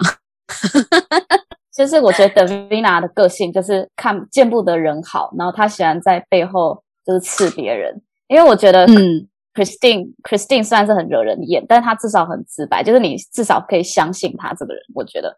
[1.74, 8.02] 就是我觉得 Davina 的个性就是看见不得人好，然后她喜欢在背后就是刺别人。
[8.28, 14.82] 因为我觉得，嗯，Christine Christine 虽然是很惹人厌，但是他至少很直白，就是你至少可以相信她这个人。
[14.94, 15.34] 我觉得，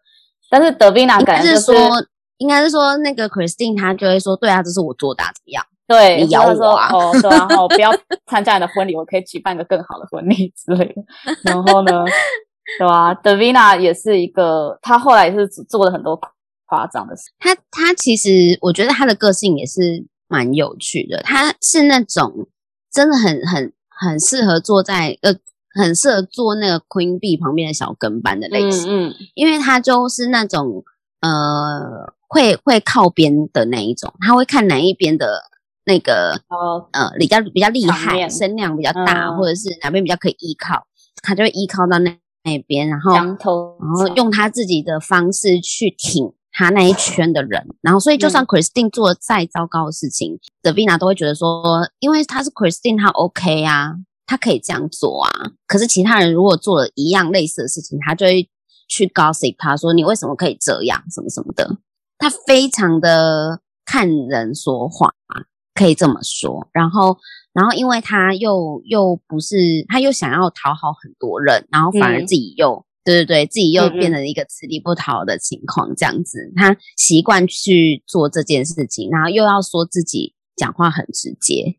[0.49, 2.05] 但是 Davina 感觉、就是、是说，
[2.39, 5.65] 应该是说那个 Christine 她就会说，对啊，这是我做的、啊，怎么样？
[5.87, 6.89] 对，你咬我啊？
[6.91, 7.91] 哦，对啊，我不要
[8.25, 11.03] 参加你的婚礼，我可以举办一个更好的婚礼之类的。
[11.43, 12.03] 然后呢，
[12.79, 16.19] 对吧、啊、Davina 也是一个，他后来也是做了很多
[16.65, 17.29] 夸张的事。
[17.37, 22.47] 他他其实我觉得他的个性也是蛮有趣的，他是那种
[22.91, 25.35] 真的很很很适合坐在呃，
[25.75, 30.83] 很适合坐那个 Queen Bee 旁边的小跟班的类型，嗯，嗯，因为他就是那种
[31.21, 35.43] 呃会会靠边的那一种，他会看哪一边的。
[35.85, 40.85] 那个、哦、呃比较比较厉害，声量比较大，嗯、或者是哪边比较可以依靠，
[41.21, 53.95] 他就会依靠到那那边，然后然后用他自己的方式去挺他那一圈的人，然后所以就算 Christine 做的再糟糕的事情、嗯、Davina 都会觉得说，因为他是 Christine，他 OK 啊，
[54.25, 55.29] 他可以这样做啊。
[55.67, 58.49] 可是其他人如果做了一样类似的事情，他就会
[58.87, 61.77] 去 gossip 他说，你为什么可以这样，什么什么的。
[62.17, 65.11] 他非常的看人说话。
[65.75, 67.17] 可以这么说，然后，
[67.53, 81.75] 然后，因为他又又不是，他又想要讨好很多人，然后反而自己又，嗯、对对对，自己又变成一个吃力不讨好的情况，这样子，他习惯去做这件事情，然后又要说自己讲话很直接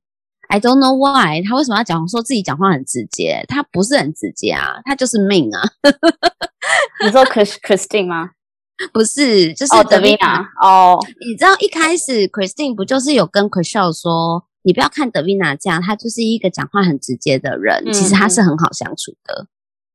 [0.48, 3.44] ，I don't know why，他为什么要讲说自己讲话很直接？
[3.48, 5.62] 他不是很直接啊，他就是命啊。
[7.04, 8.30] 你说 Chris Christine 吗？
[8.92, 10.98] 不是，就是 Davina 哦。
[11.26, 19.46] 你知道一开始 Christine 不就是有跟 Chrishell 说，你不要看 Davina 这样，她就是一个讲话很直接的人，嗯、其实她是很好相处的。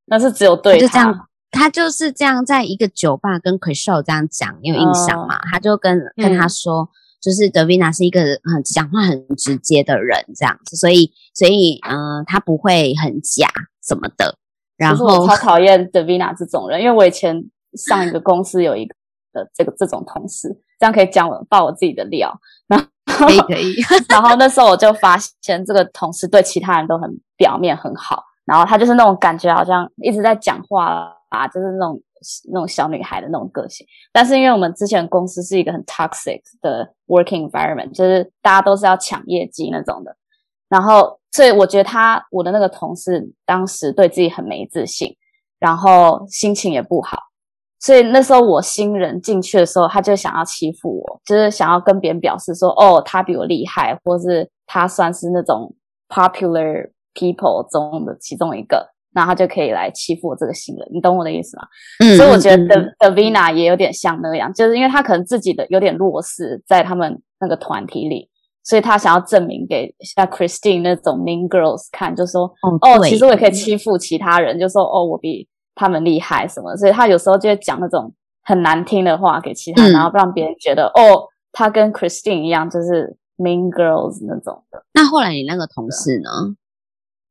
[0.06, 5.36] 那是只有对他，就这样，他就是这样在一个酒吧跟 Chrishell 这样讲，你有印象吗？
[5.36, 6.88] 哦、他就跟跟他说，
[7.20, 13.48] 就是 Davina 是一个很讲话很直接的人，这样子，所以所以嗯、呃，他不会很假
[13.86, 14.34] 什么的。
[14.76, 17.48] 然后我超讨厌 Davina 这种人，因为我以前。
[17.74, 18.94] 上一个公司有一个
[19.32, 22.32] 的这个这种同事，这样可以讲我爆我自己的料。
[22.66, 22.86] 然后
[23.26, 23.74] 可以可以。
[24.08, 32.00] 然后那时候我就发现，这个同事对其他人都很表面很好，然后他就是那种感觉好像一直在讲话啊，就是那种
[32.52, 33.86] 那种小女孩的那种个性。
[34.12, 40.16] 但是因为我们之前公司是一个很 toxic 的 working environment，就是大家都是要抢业绩那种的。
[40.68, 45.16] 然后所以我觉得他我的那个同事当时对自己很没自信，
[45.58, 47.18] 然后心情也不好。
[47.84, 55.74] 所以那时候我新人进去的时候，他就想要欺负我，就是想要跟别人表示说，哦，他比我厉害，或是他算是那种
[56.08, 61.64] popular people 中的其中一个，那他就可以来欺负我这个新人，你懂我的意思吗？
[62.04, 68.28] 嗯，所以我觉得 Davina 也有点像那样，就是因为他可能自己的有点弱势在他们那个团体里，
[68.62, 75.48] 所以他想要证明给像 Christine 那种 Mean Girls 看，就说，哦，哦，其实我也可以欺负其他人，就说，哦，我比。
[75.74, 76.76] 他们厉害什么？
[76.76, 84.84] 所以他有时候就会讲那种很难听的话给其他人，嗯、然后让别人觉得哦，他跟 Christine 一样，就是 Mean Girls 那种的。
[84.94, 86.30] 那后来你那个同事呢？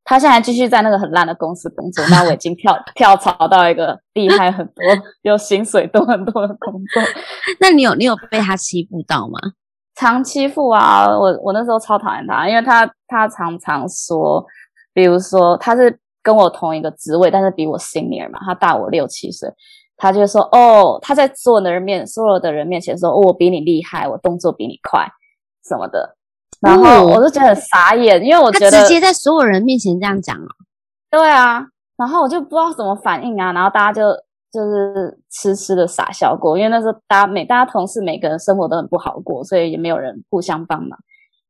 [0.03, 2.03] 他现在继续在那个很烂的公司工作。
[2.09, 4.83] 那我已经跳 跳槽到一个厉害很多、
[5.21, 7.01] 有薪水多很多的工作。
[7.61, 9.37] 那你有你有被他欺负到吗？
[9.95, 11.05] 常欺负啊！
[11.07, 14.43] 我我那时候超讨厌他，因为他他常常说，
[14.93, 15.99] 比如说他是。
[16.23, 19.51] 跟我同一个职位，但是比我 senior 嘛，他大我六七岁，
[19.97, 25.07] 他就说：“哦，他在所有的人面，所有的人面前说，哦，我比你厉害，我动作比你快，
[25.67, 26.15] 什么的。”
[26.61, 30.47] 然后我就觉得很傻眼，因为我觉得他直接在所有人面前这样讲啊。
[31.09, 31.65] 对啊，
[31.97, 34.11] 然后我就不知道怎么反应啊，然后大家就
[34.51, 40.99] 就是痴痴的傻笑过，因为那时候大家每大家同事每个人生活都很不好过，所以也没有人互相帮忙。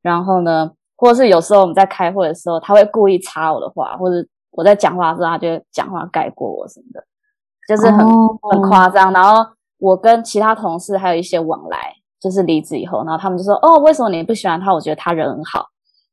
[0.01, 4.27] 然后呢，或者是有时候我们在开会的时候，他会故意插我的话，或者。
[4.51, 7.03] 我在讲话的时候，他就讲话盖过我什么的，
[7.67, 9.13] 就是很、oh, 很夸张。
[9.13, 9.45] 然后
[9.79, 14.73] 我跟其他同事还有一些往来，就是离职以后，然后他们就说：“哦，为什么你不喜欢他？
[14.73, 15.65] 我觉得他人很好。”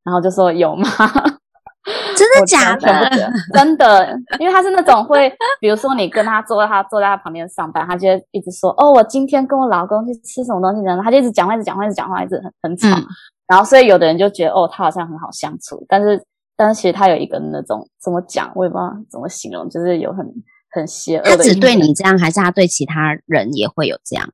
[0.04, 0.88] 然后就说：“有吗？
[2.16, 3.10] 真的假的？
[3.52, 12.88] 真的，因为他是那种会，比如说你跟他坐在他坐在他旁边上班，他就一直说：‘哦，我今天跟我老公去吃什么东西。’呢他就一直讲话，一直讲话，一直讲话，一直很很吵。
[12.88, 13.04] 嗯、
[13.46, 16.22] 然后所以有的人就觉得：‘哦，他好像很好相处。’但是。
[16.58, 20.26] 但是其实他有一个那种怎么讲，我也不知道怎么形容，就是有很
[20.72, 21.36] 很邪恶的。
[21.36, 24.28] 他只对你这样，还是他对其他人也会有这样？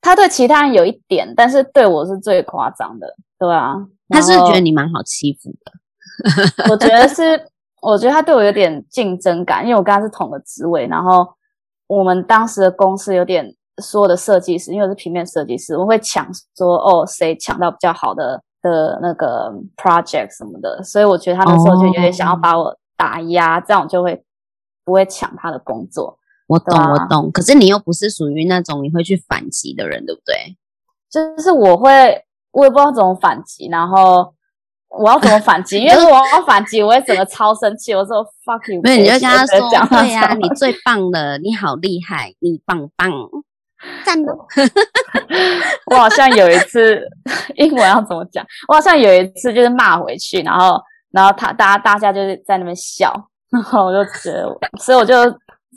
[0.00, 3.74] 他对其他人有一点，但是对我是最夸张的，对啊。
[4.08, 6.70] 他是觉得你蛮好欺负的？
[6.70, 7.46] 我觉得是，
[7.82, 11.28] 我觉得他对我有点竞争感，因为我跟他是同个职位，然后
[11.86, 24.24] 我们当时的公司有点所有的设计师，因为我是平面设计师，我们会抢说哦，谁抢到比较好的的那个 project 什么的，所以我觉得他那时候就有点想要把我打压，哦、这样我就会
[24.84, 26.18] 不会抢他的工作。
[26.46, 27.30] 我懂，我懂。
[27.30, 30.56] 可是你又不是属于那种你会去反击的人，对不对？
[31.08, 34.34] 就是我会，我也不知道怎么反击，然后
[34.88, 35.78] 我要怎么反击？
[35.78, 37.94] 因为我要反击，我会整个超生气。
[37.94, 43.10] 我说 fuck you，没有，你就跟他说，对呀、啊，你最棒了，你好厉害，你棒棒，
[44.04, 44.32] 赞的。
[45.90, 47.00] 我好像有一次
[47.56, 48.44] 英文要怎么讲？
[48.68, 53.12] 我好像有一次就是骂回去，然后，然后他大家大家就是在那边笑，
[53.50, 55.14] 然后我就觉得，所以我就。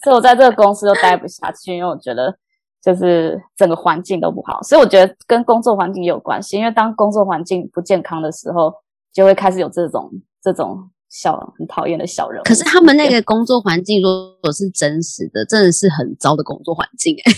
[0.04, 2.36] 所以我在这个公司都待不下去，因为我觉得
[2.84, 4.62] 就是整个环境都不好。
[4.64, 8.74] 所以我觉得跟工作环境有关系，因为当工作环境不健康的时候，
[9.14, 10.12] 就会开始有这种
[10.42, 12.44] 这种小很讨厌的小人物。
[12.44, 14.10] 可是他们那个工作环境如
[14.42, 17.32] 果是真实的，真的是很糟的工作环境哎。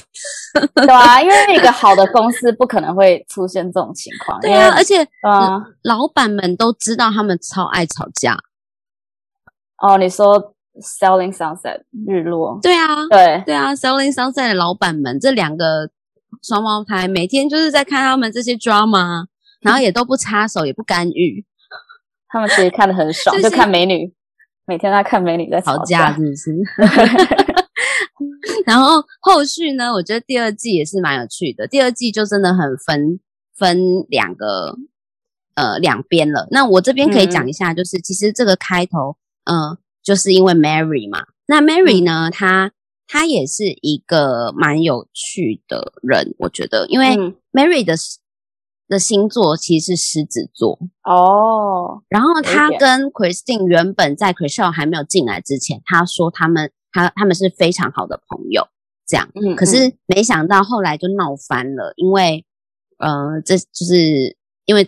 [0.87, 4.39] 对啊，因为一个好的公司不可能会出现这种情况。
[4.39, 8.37] 对啊，而且啊，老板们都知道他们超爱吵架。
[9.77, 10.53] 哦，你说。
[10.75, 15.89] Selling Sunset 日落，对啊，对对啊，Selling Sunset 的老板们，这两个
[16.43, 19.23] 双胞胎每天就是在看他们这些 drama，
[19.61, 21.45] 然后也都不插手，也不干预，
[22.35, 24.13] 他们其实看的很爽， 就看美女，
[24.65, 26.51] 每天在看美女在吵架，是不是？
[28.67, 33.19] 然后后续呢，我觉得第二季也是蛮有趣的，第二季就真的很分
[33.55, 34.75] 分两个
[35.53, 36.47] 呃两边了。
[36.51, 39.77] 那我这边可以讲一下，就是、嗯、其实这个开头，嗯、呃。
[40.05, 42.71] 就是因为 Mary 嘛，那 Mary 呢，她
[43.07, 47.07] 她也是一个蛮有趣的人，我觉得，因为
[47.51, 47.95] Mary 的
[48.87, 52.03] 的星座其实是狮子座哦。
[52.09, 58.67] 然后他跟 Christine 原本在 Chrishell 还没有进来之前，他说他们他他们是非常好的朋友，
[59.07, 59.29] 这样。
[59.35, 59.55] 嗯。
[59.55, 62.45] 可是没想到后来就闹翻了，因为
[62.97, 64.87] 呃，这就是因为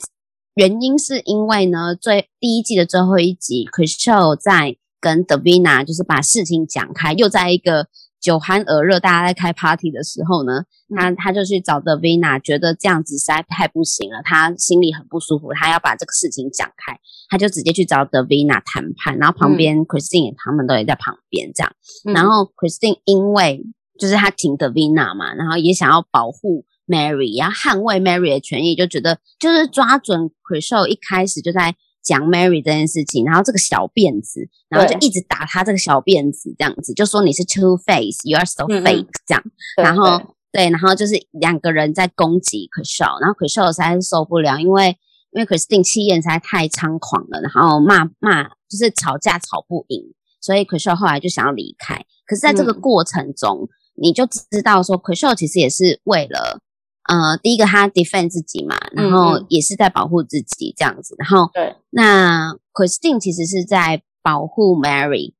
[0.55, 4.77] 原因是因为呢，最第一季的最后一集 Chrishell 在。
[4.99, 7.87] 跟 Davina 就是把事情讲开，又在一个
[8.27, 21.71] 酒酣耳热，大家在开 party 的时候呢，他他就去找 Davina，觉得这样子实在太不行了，他心里很不舒服，他要把这个事情讲开，他就直接去找 Davina 谈判，然后旁边 Christine 他们都也在旁边这样，
[22.03, 23.63] 嗯、然后 Christine 因为
[23.97, 31.77] 就是他挺 Davina 嘛，然后也想要保护 Mary，要捍卫 Mary 的权益，就觉得就是抓准 Chrishell 一开始就在。
[32.07, 39.43] 讲 Mary 这件事情，然后这个小辫子，然后就一直打他这个小辫子，这样子就说你是 two face，you are so fake，嗯、这样，
[39.75, 40.17] 然后
[40.53, 44.97] 对，对，然后就是两个人在攻击 Chrishell，然后 Chrishell 实在是受不了，因为
[45.31, 50.01] 因为 Christine 气焰实在太猖狂了，然后骂骂就是吵架吵不赢，
[50.39, 51.95] 所以 Chrishell 后来就想要离开。
[52.25, 53.69] 可是在这个过程中，嗯、
[54.01, 56.61] 你就知道说 Chrishell 其实也是为了。
[57.07, 65.33] 呃，第一个他 defend 自己嘛，然后也是在保护自己这样子，嗯、然后对，那 Christine 其实是在保护 Mary，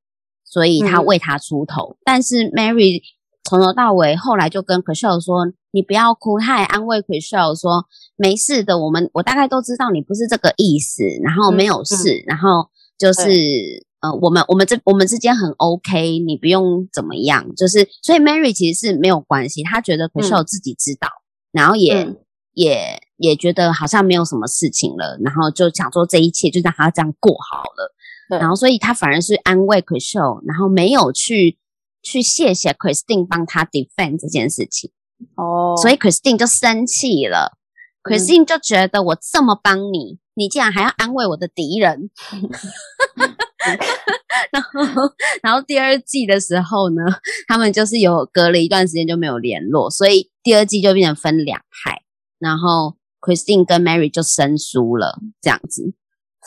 [0.45, 3.01] 所以他为他出头，嗯、但是 Mary
[3.43, 12.21] 从头到尾后来就跟 Chrishell 说，你不要哭，他也安慰 Chrishell 说没事的，我们我大概都知道你不是这个意思，然后没有事，嗯。
[12.21, 13.83] 嗯、然后就是对。
[13.99, 21.07] 呃，我们我们这我们之间很 OK，你不用怎么样，就是所以 Mary 其实是没有关系，她觉得 Chrishell 自己知道。
[21.07, 21.26] 嗯
[21.57, 22.17] 然后也、嗯、
[22.53, 27.93] 也也觉得好像没有什么事情了，然后就想说这一切就让他这样过好了。
[28.39, 31.57] 然后所以他反而是安慰 Chrishell，然后没有去
[32.03, 34.91] 去谢谢 Christine 帮他 defend 这件事情。
[35.35, 37.57] 哦，所以 Christine 就生气了。
[38.03, 42.11] 嗯、Christine 就觉得我这么帮你，你竟然还要安慰我的敌人。
[44.51, 45.01] 然后，
[45.41, 47.01] 然后第二季的时候呢，
[47.47, 52.01] 他们就是有隔了一段时间就没有联络，所以第二季就变成分两派。
[52.39, 55.93] 然后 Christine 跟 Mary 就生疏了，这样子。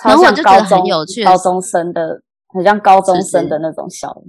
[0.04, 4.22] 然后我就觉得很有趣，高中生的，很像高中生的那种小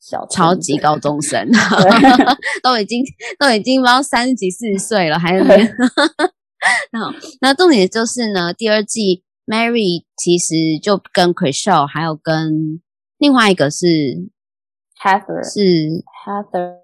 [0.00, 3.02] 小超级高 中生，对都已经
[3.38, 5.56] 都已经不知道三十几四十岁了，还是对
[6.92, 9.24] 然后，那重点就是呢，第二季。
[9.48, 12.82] Mary 其实就跟 Chrishell 还有跟
[13.16, 13.86] 另外一个是
[15.02, 16.74] Heather，是 Heather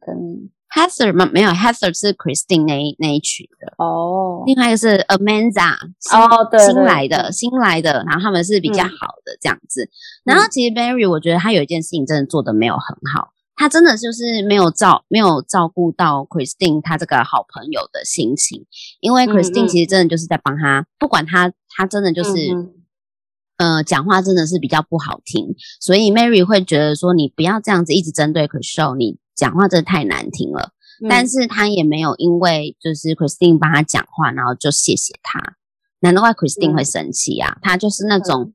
[0.00, 1.28] 跟 Heather 吗？
[1.32, 4.38] 没有，Heather 是 Christine 那一那一群的哦。
[4.38, 4.46] Oh.
[4.46, 5.74] 另外一个是 Amanda，
[6.14, 9.82] 哦，oh, 对，新来的新来的，然后他们是比较好的这样子。
[9.82, 9.90] 嗯、
[10.32, 18.66] 然后其实 Mary 我觉得他有一件事情真的做的没有很好，他真的就是没有照没有照顾到 Christine 他这个好朋友的心情，
[19.00, 22.30] 因为 Christine 其实真的就是在帮他，嗯嗯不管他他真的就是，
[23.58, 30.72] 呃，讲话真的是比较不好听，所以 Mary 会觉得说，你不要这样子一直针对 Chrishell，你讲话真的太难听了。
[31.02, 35.56] 嗯、但是他也没有因为就是 Christine 帮他讲话，然后就谢谢他。
[36.00, 37.58] 难怪 Christine 会生气啊？
[37.60, 38.54] 他就是那种，嗯、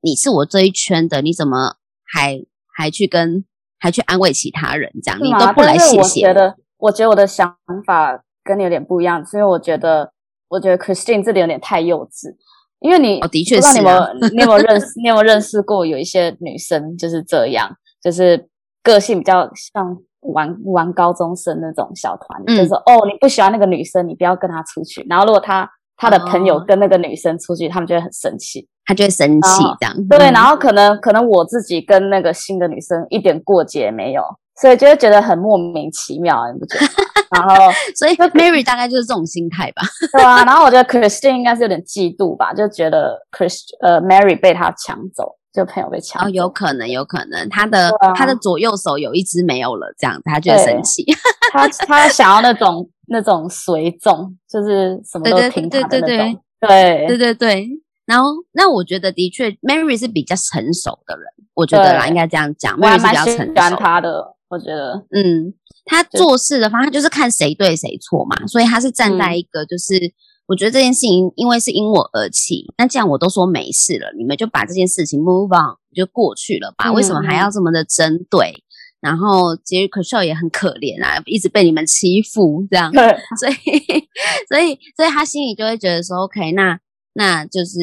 [0.00, 2.44] 你是我这一圈的，你怎么还
[2.74, 3.44] 还去跟？
[3.78, 6.26] 还去安慰其他人，这样你都不来谢谢。
[6.26, 7.56] 我觉得，我觉得我的想
[7.86, 10.12] 法跟你有点不一样，因为我觉得，
[10.48, 12.34] 我觉得 Christine 这里有点太幼稚。
[12.80, 17.68] 因为你，哦、的确是、啊，你有没有，你有没有认识， 你有没有认识过有一些女生就是这样，
[18.00, 18.48] 就是
[18.84, 25.04] 个性比较像玩玩高中生那种小团，嗯、就是说哦，你不喜欢那个女生，你不要跟她出去。
[25.08, 28.68] 然后如果她她的朋友跟那个女生出去，哦、他们就会很生气。
[28.88, 34.22] 他就会生气，这样对，然后可能可能我自己跟那个新的女生一点过节也没有，
[34.58, 36.86] 所以就会觉得很莫名其妙，你不觉得？
[37.30, 37.54] 然后
[37.94, 40.42] 所以 Mary 大概就是这种心态吧， 对啊。
[40.42, 51.04] 然后我觉得 Christine 应该是有点嫉妒吧，就觉得 Chris 呃 Mary 被他抢走，就朋友被抢走，哦，有可能，有可能他的、啊、他的左右手有一只没有了，这样他就会生气。
[51.52, 57.68] 他他想要那种那种随众，就是什么都听他的那种，对对对对对，对对对。
[58.08, 62.74] 然后，那我觉得的确，Mary 是比较成熟的人，我觉得啦，对应该这样讲。
[62.80, 63.52] Mary 是比较成熟。
[63.52, 65.52] 喜欢他的，我觉得，嗯，
[65.84, 70.12] 他做事的方式就是看谁对谁错嘛，所以他是站在一个，就是、嗯、
[70.46, 78.64] 我觉得这件事情，因为是因我而起，那这样我都说没事了，你们就把这件事情 move on 就过去了吧，嗯、为什么还要这么的针对？
[79.02, 83.02] 然后其实 Chrishell 也很可怜啊，一直被你们欺负这样，对
[83.38, 83.54] 所以，
[84.48, 86.80] 所以，所以他心里就会觉得说，OK，那。
[87.12, 87.80] 那就是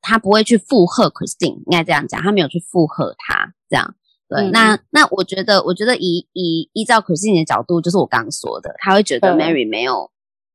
[0.00, 3.96] 他不会去附和 Christine，应该这样讲，他没有去附和他，这样
[4.28, 4.42] 对。
[4.42, 10.10] 嗯、那那我觉得，我觉得以以依照 Christine 的角度，就是我刚刚说的，他会觉得 Mary 没有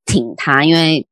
[0.06, 1.08] 挺他，嗯、因为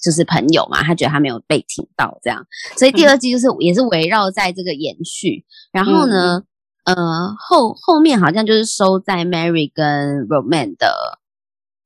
[0.00, 2.46] 就是朋友嘛，他觉得他没有被挺到，这样。
[2.76, 5.46] 所以第二季就是也是围绕在这个延续。
[5.72, 6.42] 嗯、然后呢，
[6.84, 6.94] 呃，
[7.38, 11.18] 后后面好像就是收在 Mary 跟 Romain 的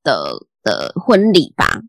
[0.03, 1.81] 的的婚礼吧，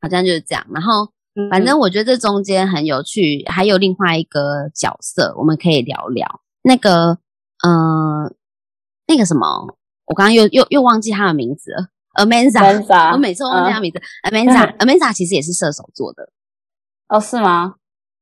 [0.00, 0.66] 好像就是这样。
[0.72, 1.12] 然后。
[1.50, 7.18] 反正我觉得这中间很有趣，还有另外一个角色，我们可以聊聊那个，
[7.62, 8.32] 呃，
[9.06, 9.76] 那个什么，
[10.06, 16.30] 我刚刚又又又忘记他的名字了，Amanda，我每次都忘记他名字，Amanda，Amanda 其实也是射手座的，
[17.08, 17.74] 哦，是吗？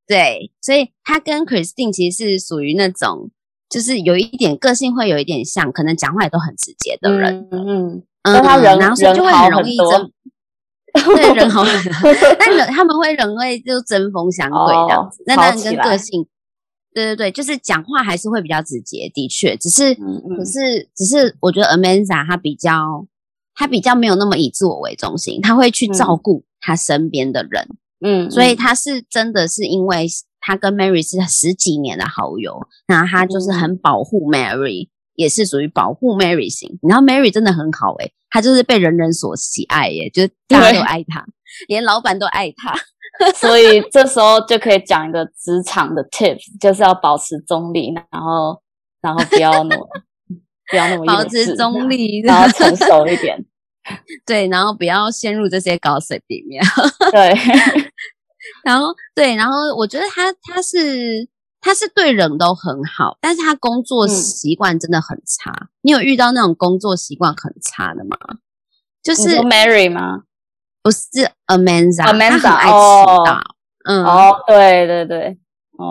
[0.06, 3.30] 对，所以他跟 Christine 其实是属于那种，
[3.70, 10.10] 就是有一点个性会有一点像，可能讲话也都很直接的人，嗯嗯，嗯，他人然后所以就会很容易争。
[10.94, 11.62] 对人好，
[12.38, 15.22] 但人他们会人会就针锋相对这样子。
[15.26, 16.26] 那当然跟个性，
[16.94, 23.06] 对对对，就是讲话还是会比较直接，的确，只是，嗯嗯可是，只是我觉得 Amanda 她比较，
[23.54, 27.68] 她比较没有那么以自我为中心，她会去照顾她身边的人，
[28.04, 30.06] 嗯，所以她是真的是因为
[30.40, 34.88] 她跟 Mary 是十几年的好友，然后他就是很保护 Mary。
[35.14, 41.26] 也是属于保护 Mary 型，然后 Mary 真的很好诶、欸，她就是被人人所喜爱耶、欸，就是大家都爱她，对
[41.68, 42.74] 连老板都爱她，
[43.34, 48.60] 所以这时候就可以讲一个职场的 tips，就是要保持中立，然后
[49.00, 49.88] 然后不要那么
[50.70, 53.38] 不要那么保持中立，然后成熟一点，
[54.26, 56.64] 对，然后不要陷入这些 gossip 里面，
[57.12, 57.34] 对，
[58.64, 61.28] 然后对，然后我觉得他他是。
[61.64, 65.50] 他是对人都很好，但是他工作习惯真的很差。
[65.50, 68.18] 嗯、你有遇到那种工作习惯很差的吗？
[69.02, 70.24] 就是 Mary 吗？
[70.82, 71.00] 不是
[71.46, 72.70] Amanda，Amanda 很爱迟
[73.24, 73.32] 到。
[73.32, 73.40] 哦
[73.86, 75.38] 嗯，哦，对对对。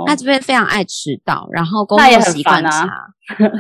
[0.06, 3.13] 他这边非常爱迟到，然后工作习惯差。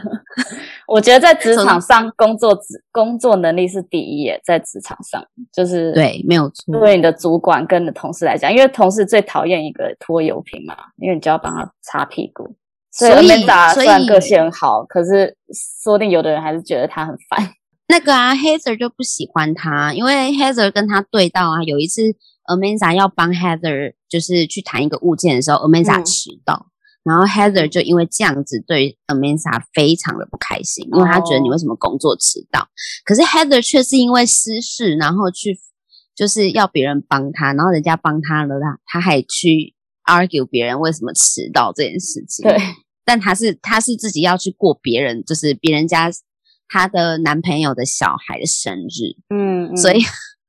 [0.88, 2.57] 我觉得在职场上工作，
[2.91, 6.80] 工作能力是第一耶，在职场上就是对，没有错。
[6.80, 12.55] 对你的主管跟你的同事来讲，因为同事最讨厌一个拖油瓶嘛，因为你就要帮他擦屁股。
[12.91, 15.36] 所以 Amanza 虽然个性很好，可是
[15.84, 17.53] 说不定有的人还是觉得他很烦。
[17.88, 22.01] 那个啊，Heather 就不喜欢他，因为 Heather 跟他对到啊，有一次
[22.45, 26.73] Amanza 要帮 Heather 就是去谈一个物件的时候，Amanza 迟到，嗯、
[27.04, 32.62] 然后 Heather 就因为这样子对 Amanza 非常的不开心，因为他觉得你为什么工作迟到？
[32.62, 32.68] 哦、
[33.06, 35.60] 可是 Heather 却是因为私事，然后去
[36.16, 39.74] 就是要别人帮他，然后人家帮他了，他他还去
[40.06, 42.47] argue 别人为什么迟到这件事情。
[42.47, 42.58] 对，
[43.04, 46.12] 但他是他是自己要去过别人，就是别人家。
[46.70, 50.01] 她的男朋友的小孩的生日，嗯，嗯，所以，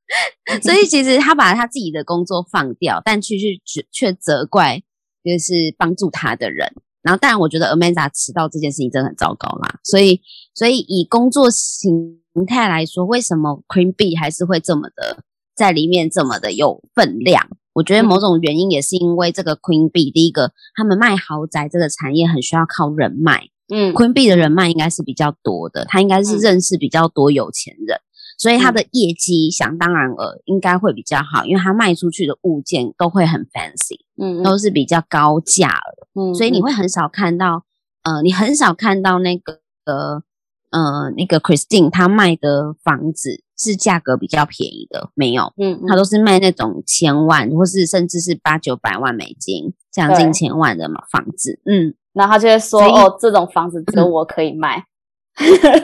[0.62, 4.80] 所以其实她把她自己的工作放掉，但去去却责怪
[5.24, 6.70] 就是帮助他的人，
[7.02, 10.20] 然后当然我觉得 Amanda 迟到这件事情真的很糟糕啦，所以
[10.54, 15.24] 所以以工作形态来说，为什么 Queen Bee 还是会这么的
[15.56, 17.48] 在里面这么的有分量？
[17.72, 27.98] 我觉得某种原因也是因为这个 Queen Bee，第一个他们卖豪宅这个产业很需要靠人脉，嗯，Queen Bee 的人脉应该是比较多的，他应该是认识比较多有钱人。
[28.36, 37.64] 所以他的业绩想当然了，应该会比较好，因为他卖出去的物件都会很 fancy，嗯，都是比较高价了，嗯，所以你会很少看到，
[38.02, 40.22] 呃，你很少看到那个呃，
[40.70, 54.84] 呃那个 Christine 他卖的房子是价格比较便宜的，没有，嗯，他都是卖那种千万或是甚至是八九百万美金，将近千万的嘛房子，嗯，然后他就会说，哦，这种房子只有我可以卖，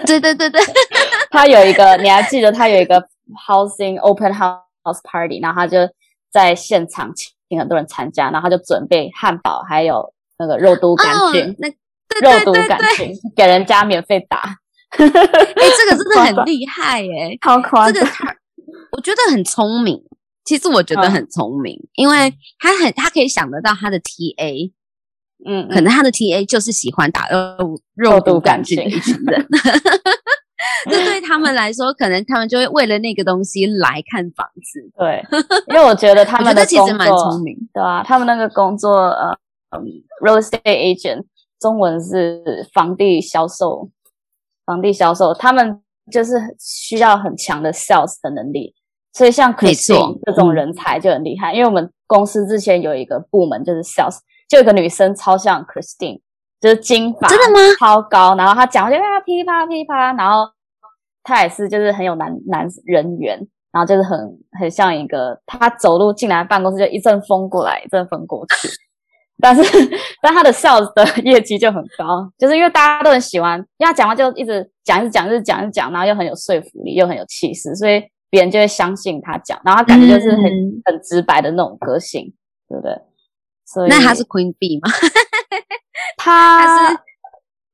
[0.07, 0.61] 对对对对。
[1.33, 3.01] 他有一个，你还记得他有一个
[3.47, 5.79] housing open house party，然后他就
[6.33, 11.69] 在现场请很多人参加，然后他就准备汉堡，还有那个肉毒杆菌，那
[12.21, 14.59] 肉毒杆菌给人家免费打。
[14.91, 17.95] 哎、欸，这个真的 很厉害耶、欸，好夸张！
[17.95, 18.35] 这个他，
[18.93, 20.03] 我觉得很聪明。
[20.43, 24.73] 其实我觉得很聪明，因为他很，他可以想得到他的 TA，
[25.47, 29.47] 嗯，可能他的 TA 就是喜欢打肉肉毒杆菌的一群人。
[30.91, 34.91] 这对他们来说，可能他们就会为了那个东西来看房子。
[34.97, 35.25] 对，
[35.69, 39.31] 因为我觉得他们的工作其实蛮聪明，对啊，他们那个工作，呃，
[39.77, 39.85] 嗯
[40.23, 41.25] ，real estate agent，
[41.59, 43.91] 中文是房地销售，
[44.67, 45.81] 房地销售，他们
[46.13, 48.75] 就是需要很强的 sales 的能力。
[49.13, 56.21] 所以像 Christine 这种人才就很厉害，嗯，因为我们公司之前有一个部门就是 sales，就有一个女生超像 Christine。
[56.61, 57.59] 就是金发，真的吗？
[57.79, 60.51] 超高，然后他讲就啊噼啪噼啪，然后
[61.23, 63.39] 他也是就是很有男男人缘，
[63.73, 64.19] 然后就是很
[64.59, 68.69] 很像一个，他走路进来办公室就一阵风过来，一阵风过去，
[69.41, 69.63] 但是
[70.21, 82.33] 但他的 sales 的业绩就很高，就是因为大家都很喜欢，因为他讲话就一直讲，一直讲，一直讲，一直讲，然后又很有说服力，又很有气势，所以别人就会相信他讲，然后他感觉就是很、嗯、很直白的那种个性，
[82.69, 82.93] 对不对？
[83.65, 84.93] 所以那他是 Queen Bee 吗？
[86.23, 86.67] 他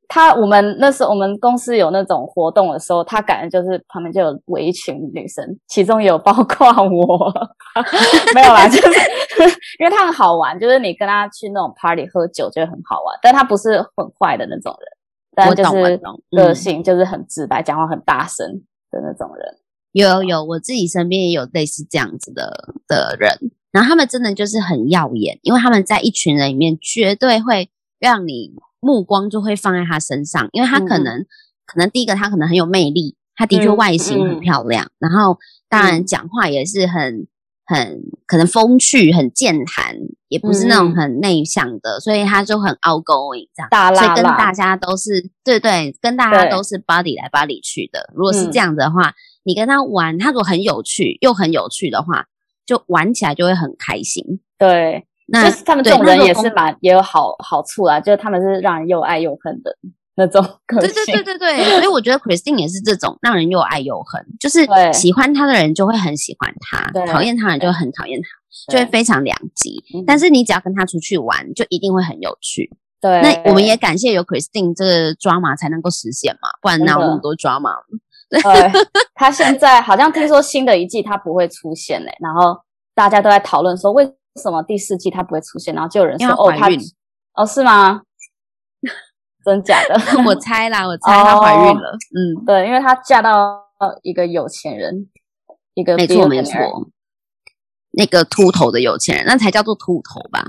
[0.09, 7.33] 他，他，我们那时候我们公司有那种活动的时候，他感觉就是旁边就有围一群女生，其中有包括我，
[8.33, 8.89] 没有啦，就是
[9.81, 14.89] 因为他很好玩，就是你跟他去那种 party 喝酒就会很好玩，但他不是很坏的那种人，
[15.35, 18.47] 但就是个性就是很直白，讲、嗯、话很大声
[18.93, 19.57] 的那种人。
[19.91, 27.69] 有有有，我自己身边也有类似这样子的的人，然后他们真的就是很耀眼，因为他们在一群人里面绝对会。
[27.99, 31.27] 让你目光就会放在他身上，因为他可能，嗯、
[31.67, 35.39] 可能第一个他可能很有魅力，他的确外形很漂亮，然后
[35.69, 37.27] 当然讲话也是很
[37.65, 39.97] 很可能风趣、很健谈，
[40.29, 48.13] 也不是那种很内向的，嗯、所以他就很 outgoing 这样，大辣辣，所以跟大家都是对对，跟大家都是 body 来 body 去的。
[48.15, 52.27] 如果是这样子的话，嗯、你跟他玩，他如果很有趣又很有趣的话，
[52.65, 54.41] 就玩起来就会很开心。
[54.59, 55.06] 对。
[55.29, 59.77] 那就是他们这种人也是蛮也有好好处啊，就是他们是让人又爱又恨的
[60.15, 60.95] 那种 个性。
[61.07, 69.83] 对对对对对，所以我觉得 Christine 也是这种让人又爱又恨，就是喜欢他的人就会很喜欢他，讨厌他的人就会很讨厌他，就会非常两极。
[70.07, 72.71] 但是你只要跟他出去玩，就一定会很有趣。
[73.01, 77.75] 对，那我们也感谢有 Christine 这个 drama 才能够实现嘛，不然哪有那么多 drama？
[78.31, 78.41] 对，
[79.15, 82.57] 他现在好像听说新的一季他不会出现嘞，然后
[82.95, 84.09] 大家都在讨论说为。
[84.37, 85.75] 为什么第四季他不会出现？
[85.75, 86.69] 然后就有人说：“哦，她
[87.35, 88.03] 哦，是吗？
[89.43, 89.95] 真假的？
[90.27, 91.89] 我猜啦，我猜她怀孕了。
[91.89, 93.65] 哦、嗯，对，因为她嫁到
[94.03, 95.09] 一个有钱人，
[95.73, 96.53] 一个没错没错，
[97.93, 100.45] 那个秃头的有钱人，那才叫做秃头吧？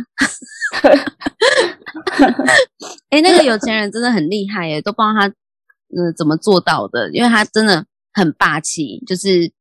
[3.09, 9.53] 哎、欸，那个有钱人真的很厉害耶，都不知道他嗯怎么做到的，因为他真的很霸气，就是。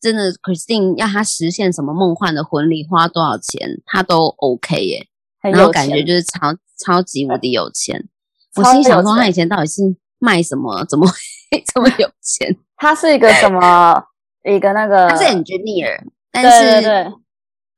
[0.00, 5.06] 真的，Christine 要他实现什么梦幻的婚礼，花多少钱，他都 OK 耶。
[5.42, 8.08] 然后感觉就是超超级无敌有钱。
[8.56, 9.82] 我心想说，他以前到底是
[10.18, 11.14] 卖什么，怎么会
[11.72, 12.56] 这么有钱？
[12.76, 14.02] 他是一个什么？
[14.44, 15.08] 一个那个？
[15.08, 15.98] 他是 engineer，
[16.30, 17.12] 但是。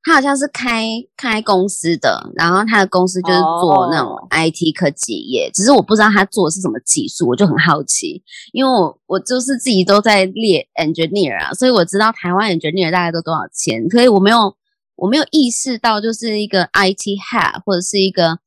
[0.05, 0.85] 他好像是开
[1.17, 5.53] 开公司的，然后他的公司就是做那种 IT 科技业，oh.
[5.55, 8.23] 只是我不知道他做的是什么技术，我就很好奇，
[8.53, 14.57] 因为我我就是自己都在列 engineer 啊，所以我知道台湾 engineer 大概都多少钱，所以我没有
[14.97, 18.39] 我没有意识到就是一个 IT head 或者是一个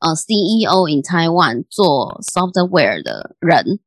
[0.00, 3.78] 呃 CEO in Taiwan 做 software 的人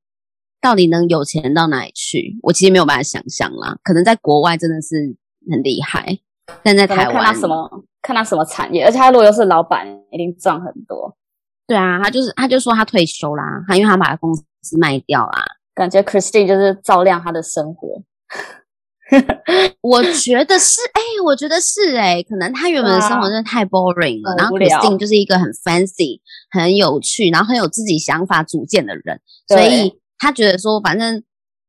[0.61, 5.17] 到底能有钱到哪里去，我其实没有办法想象啦，可能在国外真的是
[5.51, 6.20] 很厉害。
[6.64, 7.70] 但在台湾，看他什么
[8.02, 11.16] 看他什么产业，而且他如果又是老板，一定赚很多。
[11.68, 15.43] 对啊，他就是他就说他退休啦，他因为他把公司卖掉啦，
[15.76, 18.02] 感觉 Christine 就是照亮他的生活。
[19.82, 26.20] 我觉得是，哎、欸，我觉得是、欸，哎，可能他原本的生活真的太 boring 了，啊、然后 Christine 就是一个很 fancy、
[26.52, 31.24] 很有趣，然后很有自己想法、主见的人，所以他觉得说，反正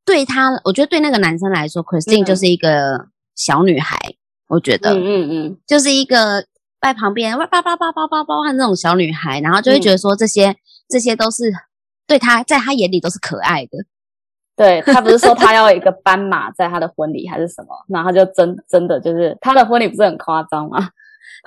[0.05, 4.13] 对他，我觉得对那个男生来说，Christine 就是一个小女孩，嗯、
[4.51, 6.45] 我觉得，嗯嗯嗯，就是一个
[6.81, 10.55] 在旁边哇叭叭叭叭叭叭，和那种小女孩，然后就会觉得说，这些、嗯、
[10.89, 11.51] 这些都是
[12.05, 13.71] 对她，在她眼里都是可爱的。
[14.53, 20.89] 对，他不是说他要一个斑马在他的婚礼还是什么，然后他就真真的就是他的婚礼不是很夸张吗？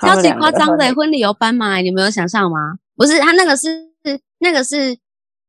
[0.00, 2.78] 超级夸张的婚礼有斑马，你没有想象吗？
[2.96, 3.68] 不是，他那个是
[4.38, 4.96] 那个是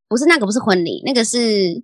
[0.08, 1.82] 不是那个不是婚礼，那个是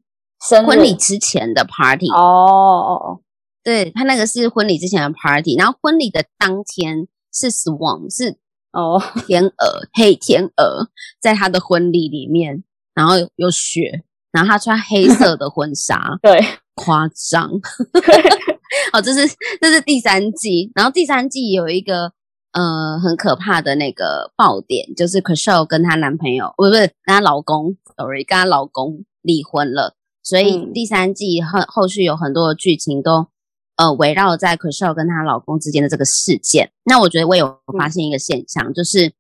[0.67, 3.19] 婚礼之前的 party 哦哦哦，
[3.63, 8.37] 对，他那个是婚礼之前的 party，然后婚礼的当天是 swan 是
[8.71, 10.89] 哦 天鹅黑天鹅
[11.19, 14.03] 在他的婚礼里面，然后有雪。
[14.33, 16.39] 然后他穿黑 色的婚纱，对，
[16.73, 17.51] 夸张。
[18.93, 19.27] 哦，这是
[19.59, 22.13] 这是第三季，然后第三季有一个
[22.53, 33.27] 呃很可怕的那个爆点，就是 Chrishell 跟她男朋友，不是不是跟她老公，sorry，跟她老公离婚了，所以第三季后后续有很多的剧情都
[33.75, 36.71] 呃围绕在 Chrishell 跟她老公之间的这个事件。
[36.83, 39.13] 那我觉得我有发现一个现象，嗯、就是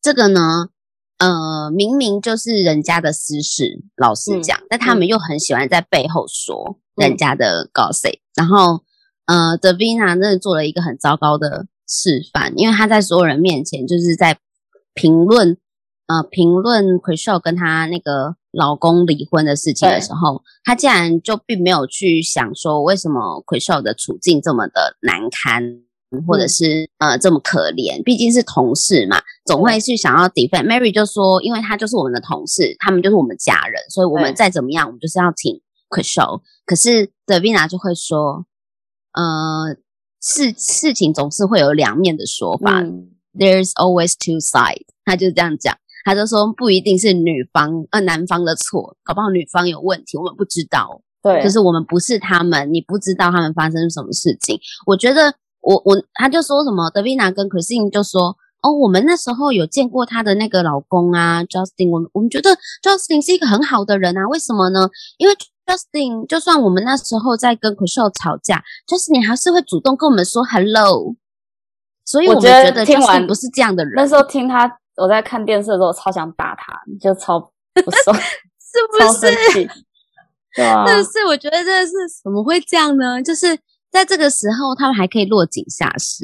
[0.00, 0.68] 这个呢。
[1.20, 8.22] 呃，明明就是人家的私事，老实讲，嗯、但他们又很喜欢在背后说人家的 gossip、嗯。
[8.36, 8.84] 然后，
[9.26, 14.38] 呃，Davina 真的做了一个很糟糕的示范，因为他在所有人面前就是在
[14.94, 15.58] 评论，
[16.06, 25.82] 呃，评论 Chrishell 跟他那个老公离婚的事情的时候，她竟然就并没有去想说为什么 Chrishell 的处境这么的难堪。
[26.26, 30.64] 或者是呃这么可怜，毕竟是同事嘛，总会去想要 defend。
[30.64, 36.40] Mary 就说，因为他就是我们的同事，他们就是我们家人，所以我们再怎么样，我们就是要挺 Chrishell。
[36.64, 38.46] 可是 Davina 就会说，
[39.12, 39.76] 呃，
[40.22, 44.86] 事事情总是会有两面的说法，嗯，There's always two sides。
[45.04, 45.76] 他就这样讲，
[46.08, 51.02] 他就说不一定是女方呃男方的错，搞不好女方有问题，我们不知道。
[51.22, 54.58] 对，就是我们不是他们，你不知道他们发生什么事情。
[54.86, 55.34] 我觉得。
[55.60, 62.50] 我我他就说什么，Davina 跟 Christine 就说，哦，我们那时候有见过她的那个老公啊，Justin，我们我们觉得
[62.80, 64.88] Justin 是一个很好的人啊，为什么呢？
[65.18, 65.34] 因为
[65.66, 71.16] Justin 就算我们那时候在跟 Chrishell 吵架，Justin 还是会主动跟我们说 hello，
[72.04, 73.94] 所以我们觉得 Justin 不是这样的人。
[73.96, 78.16] 那时候听他我在看电视的时候，超想打他，就超不爽
[78.60, 79.70] 是不是？
[80.54, 81.92] 对啊，但是我觉得这是
[82.22, 83.22] 怎么会这样呢？
[83.22, 83.58] 就是。
[83.90, 86.22] 在这个时候，他们还可以落井下石，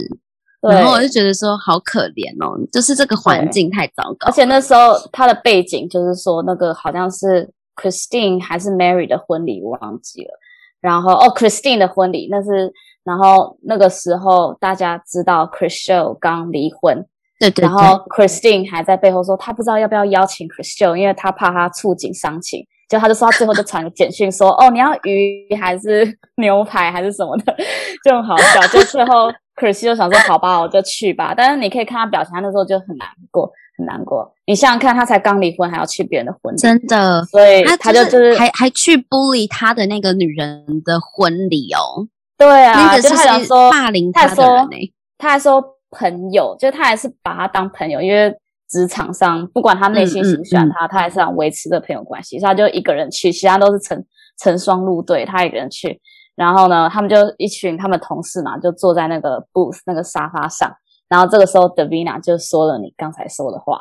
[0.61, 4.27] 然后我就觉得说好可怜哦，就是这个环境太糟糕。
[4.27, 10.39] 而且那时候他的背景就是说，那个好像是 Christine 还是 Mary 的婚礼，我忘记了。
[10.83, 12.71] 然后哦，Christine 的婚礼那是，
[13.03, 17.07] 然后那个时候大家知道 Chrishell 刚离婚，
[17.51, 22.67] 对，对对，然后 Christine 还在背后说他不知道要不要邀请 Chrishell，因为他怕他触景伤情。
[22.87, 27.57] 就他就说，他最后就传个简讯说，哦，你要鱼还是牛排还是什么的，
[28.05, 28.61] 就很好笑。
[28.69, 31.33] 就最后 Chris 就想说，好吧，我就去吧。
[31.35, 34.31] 但是你可以看他表情，他那时候就很难过，很难过。
[34.47, 37.25] 你想想看，他才刚离婚，还要去别人的婚礼，真的。
[37.25, 42.07] 所以他就就是还还去 bully 他的那个女人的婚礼哦。
[42.37, 44.93] 对啊，那个是他想说霸凌他的人呢。
[45.17, 45.65] 他还说
[45.95, 48.35] 朋友，就他还是把他当朋友，因为。
[48.67, 54.05] 职场上，不管他内心喜不喜欢他，嗯嗯嗯、他还是想维持着朋友关系，所以他就一个人去，其他都是成
[54.39, 56.01] 成双入对，他一个人去。
[56.35, 60.75] 然后呢，他们就一群他们同事嘛，就坐在那个 booth 那个沙发上。
[61.09, 63.79] 然后这个时候，Davina 就说了你刚才说的话，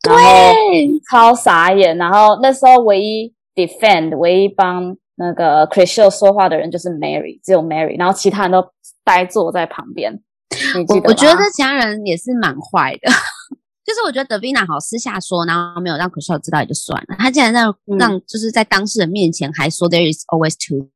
[0.00, 0.14] 对，
[1.10, 1.98] 超傻眼。
[1.98, 8.64] 然后那时候唯一 defend、唯一帮那个 Chrishell 说话的人就是 Mary，只有 Mary，然后其他人都
[9.04, 10.22] 呆坐在旁边。
[10.88, 13.10] 我我觉得其他人也是蛮坏的。
[13.84, 17.16] 就是我觉得 Davina 好私下说，然后没有让 Chrishell 知道也就算了。
[17.18, 20.88] 他竟然让、嗯、让就是在当事人面前还说 There is always two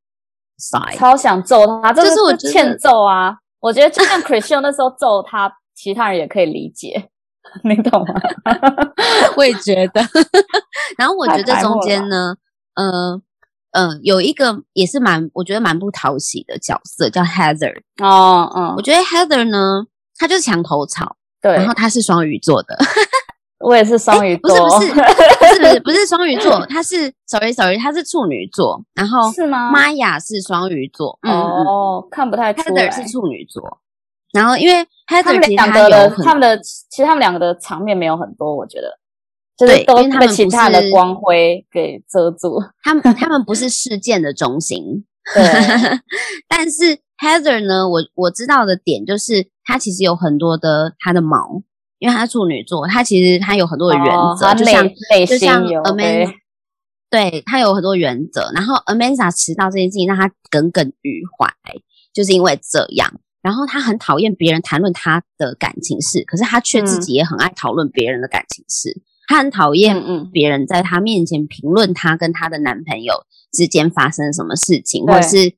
[0.56, 3.36] sides，超想揍他，这是我欠揍啊！
[3.60, 7.10] 我觉得就像 Chrishell 那时候揍他，其他人也可以理解，
[7.64, 8.14] 你懂吗？
[9.36, 10.00] 我也觉得。
[10.96, 12.36] 然后我觉得中间呢，
[12.74, 13.20] 嗯
[13.76, 17.74] 嗯、有一个也是蛮我觉得蛮不讨喜的角色，叫 Heather。
[18.02, 19.84] 哦嗯，我觉得 Heather 呢，
[20.16, 21.16] 她就是墙头草。
[21.42, 22.76] 对，然后他是双鱼座的，
[23.60, 32.88] 我也是双鱼座，不是不是不是不是双鱼座，他是 sorry sorry，他是处女座，然后是吗？Maya 是双鱼座，哦，看不太出来。
[32.88, 33.80] Heather 是处女座，
[34.32, 38.98] 然后因为 Heather 他们两个的他们的其实他们两个的场面没有很多，我觉得
[39.56, 42.62] 就是都被其他的光辉给遮住。
[42.82, 45.04] 他们他们不是事件的中心，
[45.34, 45.42] 对。
[46.48, 51.62] 但是 Heather 呢，我我知道的点就是，他其实有很多的他的毛，
[51.98, 54.06] 因为他是处女座，他其实他有很多的原
[54.38, 54.86] 则，哦、就像
[55.26, 56.30] 就像 Amanda，
[57.08, 58.50] 对他有很多原则。
[58.54, 61.48] 然后 Amanda 迟到这件事情让他耿耿于怀，
[62.12, 63.20] 就是因为这样。
[63.40, 68.90] 然后他很讨厌别人谈论他的感情事，可是他却自己也很爱讨论别人的感情事。
[68.90, 69.96] 嗯、他很讨厌
[70.32, 73.14] 别人在她面前评论她跟她的男朋友
[73.52, 75.50] 之间发生什么事情，或者是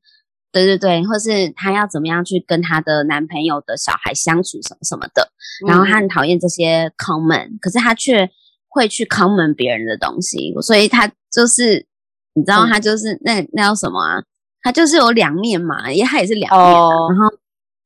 [0.50, 5.30] 对对对，或是她要怎么样去跟她的男朋友的小孩相处什么什么的。
[5.66, 8.28] 然后她很讨厌这些 comment，可是她却
[8.68, 11.86] 会去 comment 别人的东西，所以她就是
[12.34, 14.22] 你知道，她就是、嗯、那那叫什么啊？
[14.62, 17.36] 她就是有两面嘛，因为她也是两面、啊哦，然后。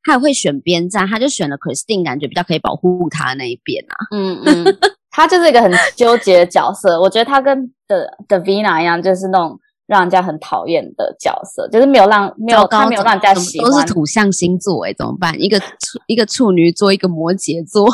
[0.05, 3.95] 他也会选边站，他就选了 Christine，感觉比较可以保护他那一边啊。
[4.11, 4.65] 嗯嗯，
[5.15, 6.99] 他就是一个很纠结的角色。
[6.99, 13.71] 我觉得他跟的 Davina 一样，就是那种让人家很讨厌的角色，就是没有让没有他没有让人家喜欢。
[13.71, 15.39] 都是土象星座哎、欸，怎么办？
[15.39, 17.87] 一个处一个处女座，一个摩羯座。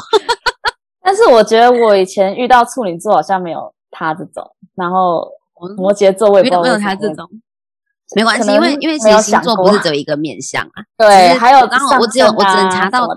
[1.03, 5.28] 但是我觉得我以前遇到处女座好像没有他这种，然后
[5.76, 7.28] 摩羯座我也不知道没有他这种。
[8.16, 10.84] 没关系，因为因为其实星座不是只有一个面相啊。
[10.97, 13.07] 对，还有刚好我只有我只能查到，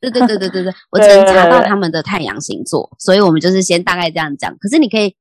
[0.00, 4.56] 对对对对对 对，我只能查到他们的太阳星座，所以我们就是先大概这样讲。
[4.58, 5.14] 可是你可以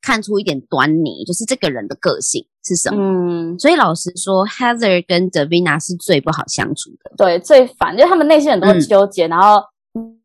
[0.00, 2.98] 看出一点端倪，就是这个人的个性是什么。
[3.00, 7.10] 嗯，所以老实说，Heather 跟 Davina 是最不好相处的。
[7.16, 9.60] 对，最烦，就是他们内心很多纠结，然后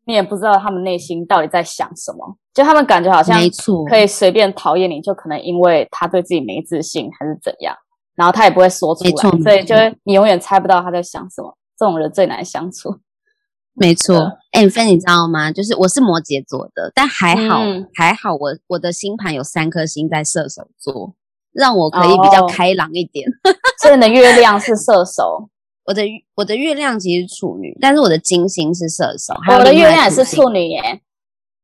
[0.06, 2.36] 你也不知道他们内心到底在想什么。
[2.54, 7.74] 就他们感觉好像没错，可以随便讨厌你，就可能因为他对自己没自信，还是怎样。
[8.16, 9.10] 然后他也不会说出来，
[9.42, 11.56] 所以就是你永远猜不到他在想什么。
[11.76, 13.00] 这种人最难相处。
[13.72, 14.16] 没错，
[14.52, 15.50] 哎、欸，芬，你知道吗？
[15.50, 21.16] 就是我是摩羯座的，但还好，嗯、还好我，我我的星盘有三颗星在射手座，
[21.52, 23.28] 让我可以比较开朗一点。
[23.28, 23.50] 哦、
[23.82, 25.50] 所以你的月亮是射手，
[25.86, 26.02] 我的
[26.36, 31.00] 我的月亮其实是处女，但是我的金星是射手，我的月亮也是处女耶。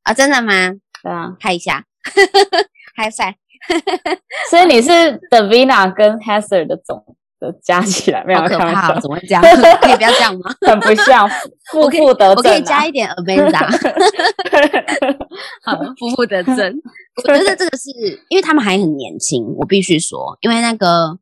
[0.03, 0.73] 啊，真的吗？
[1.05, 1.85] 对啊，拍一下，
[2.97, 3.37] 嗨赛。
[4.51, 4.91] 所以你是
[5.31, 7.05] Davina 跟 Heather 的总
[7.39, 9.43] 的加起来，没有可怕，怎么会这样？
[9.43, 10.55] 可以不要这样吗？
[10.67, 11.29] 很不像，
[11.73, 12.35] 负负得正、啊。
[12.37, 13.67] 我可以加一点 Amanda，
[15.65, 16.57] 好，负负得正。
[17.17, 17.91] 我觉得这个是
[18.29, 21.19] 因为他们还很年轻，我必须说，因为那个，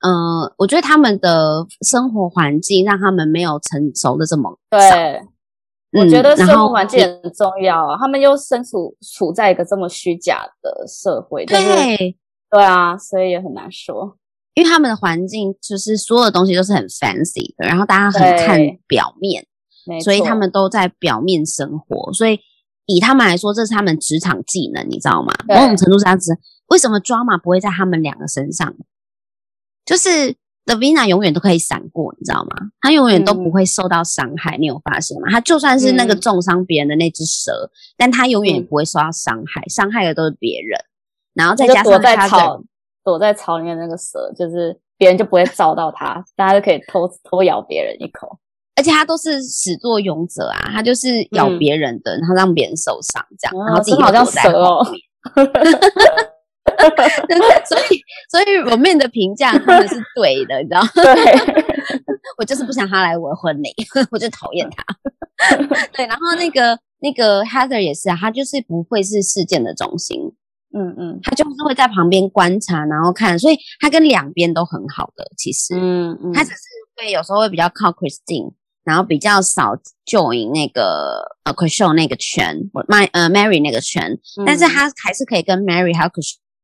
[0.00, 0.12] 嗯、
[0.42, 5.22] 呃，我觉得他们的生活环境让他们没有成熟的这么对。
[5.92, 12.14] 我觉得生活环境很重要啊，他们又身处处在一个这么虚假的社会，对、就是、
[12.50, 14.16] 对啊，所以也很难说。
[14.54, 19.46] 因为他们的环境就是所有的东西都是很 fancy 的，然后大家很看表面，
[20.02, 22.12] 所以他们都在表面生活。
[22.12, 22.40] 所以
[22.86, 25.32] 以他们来说，这是他们职场技能，你知道吗？
[25.46, 26.30] 某种程度上是
[26.68, 28.74] 为什么 drama 不会在他们两个身上，
[29.84, 30.36] 就是。
[30.64, 32.50] Davina 永远都可以闪过，你知道吗？
[32.80, 35.28] 他永远都不会受到伤害，嗯，你有发现吗？
[35.30, 40.78] 他就算是那个重伤别人的那只蛇，嗯，但他永远也不会受到伤害，伤害的都是别人。
[41.34, 42.62] 然后再加上躲在草，
[43.02, 48.38] 躲在草里面那个蛇，就是别人就不会照到他，大家就可以偷偷咬别人一口。
[48.76, 54.86] 而且他都是始作俑者啊，他就是咬别人的，嗯，然后让别人受伤，这样，然后自己好像蛇哦。
[57.66, 60.88] 所以，所以我妹的评价他们是对的，你知道吗？
[60.94, 61.04] 对，
[62.38, 63.70] 我就是不想他来我的婚礼，
[64.10, 64.84] 我就讨厌他。
[65.92, 70.20] 对，然后那个那个 Heather 也是啊，他就是不会是事件的中心，
[70.76, 76.56] 嗯嗯，他就是会在旁边观察，然后看，所以他跟两边都很好的，其实，嗯嗯，他只是
[76.96, 78.52] 会有时候会比较靠 Christine，
[78.84, 79.76] 然后比较少
[80.06, 82.56] join 那个呃 Chrishell 那个圈
[82.88, 84.66] ，My 呃 Mary 那个圈，嗯，但是。
[84.68, 86.08] 他还是可以跟 Mary 还有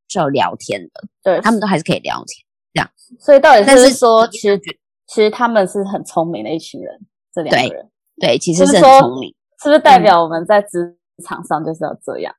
[0.08, 2.90] 是要聊天的，对，他们都还是可以聊天，这样。
[3.18, 4.60] 所以到底是说，其实
[5.06, 6.98] 其实他们是很聪明的一群人，
[7.32, 7.88] 这两个人，
[8.18, 12.34] 对，对，其实是很聪明，是不是代表我们在职场上就是要这样，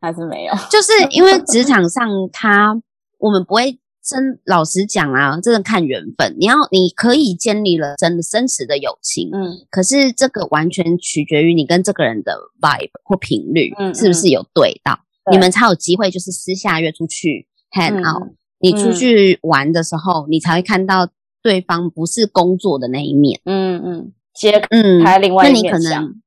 [0.00, 0.54] 嗯、还是没有？
[0.70, 2.80] 就是 因为职场上他，
[3.18, 6.36] 我们不会真老实讲啊，真的看缘分。
[6.38, 14.94] 你要你可以建立了真的真实的友情，嗯，可是这个完全取决于你跟这个人的 vibe 或频率，嗯，是不是有对到。
[14.94, 18.36] 嗯你们才有机会，就是私下约出去 hang out、嗯。
[18.58, 21.08] 你出去玩的时候、嗯，你才会看到
[21.42, 23.40] 对方不是工作的那一面。
[23.44, 25.62] 嗯嗯，接嗯，还有另外一面。
[25.64, 26.20] 那你可能，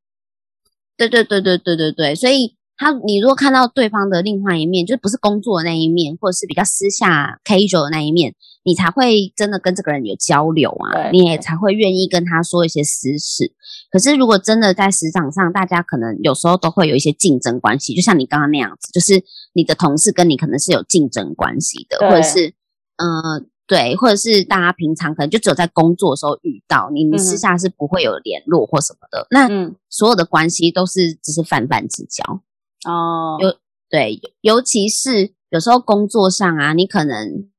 [0.98, 2.16] 对对对对对对对。
[2.16, 11.10] 所以他，你如果看到对方的另外一面，就不是工作的那一面，或者是比较私下 casual 的那一面，你才会真的跟这个人有交流啊。
[11.12, 13.54] 你也才会愿意跟他说一些私事。
[13.96, 19.24] 可是如果真的在职场上，大家可能有时候都会有一些竞争关系，就像你刚刚那样子，就是
[19.54, 22.50] 你的同事跟你可能是有竞争关系的，或者是
[22.98, 23.22] 嗯。
[23.22, 29.26] 呃对，或者是大家平常可能就只有在工作的时候遇到，你们私下是不会有联络或什么的。
[29.32, 32.44] 嗯、那所有的关系都是只是泛泛之交
[32.88, 33.40] 哦。
[33.42, 33.56] 有
[33.90, 37.50] 对，尤其是有时候工作上啊，你可能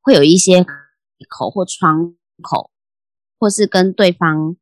[0.00, 0.64] 会有一些
[1.28, 2.70] 口或窗口，
[3.40, 4.54] 或是跟对方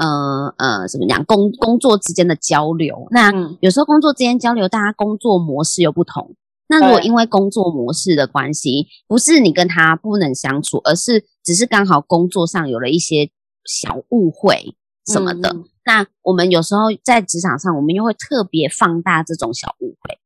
[0.00, 3.06] 呃呃怎么讲工工作之间的交流。
[3.10, 3.30] 那
[3.60, 6.34] 有时候工作之间交流，大家工作模式又不同。
[6.68, 13.30] 那如果因为工作模式的关系，不是你跟他不能相处，而是只是刚好工作上有了一些
[13.64, 20.19] 小误会什么的，嗯、那我们有时候在职场上，我们又会特别放大这种小误会，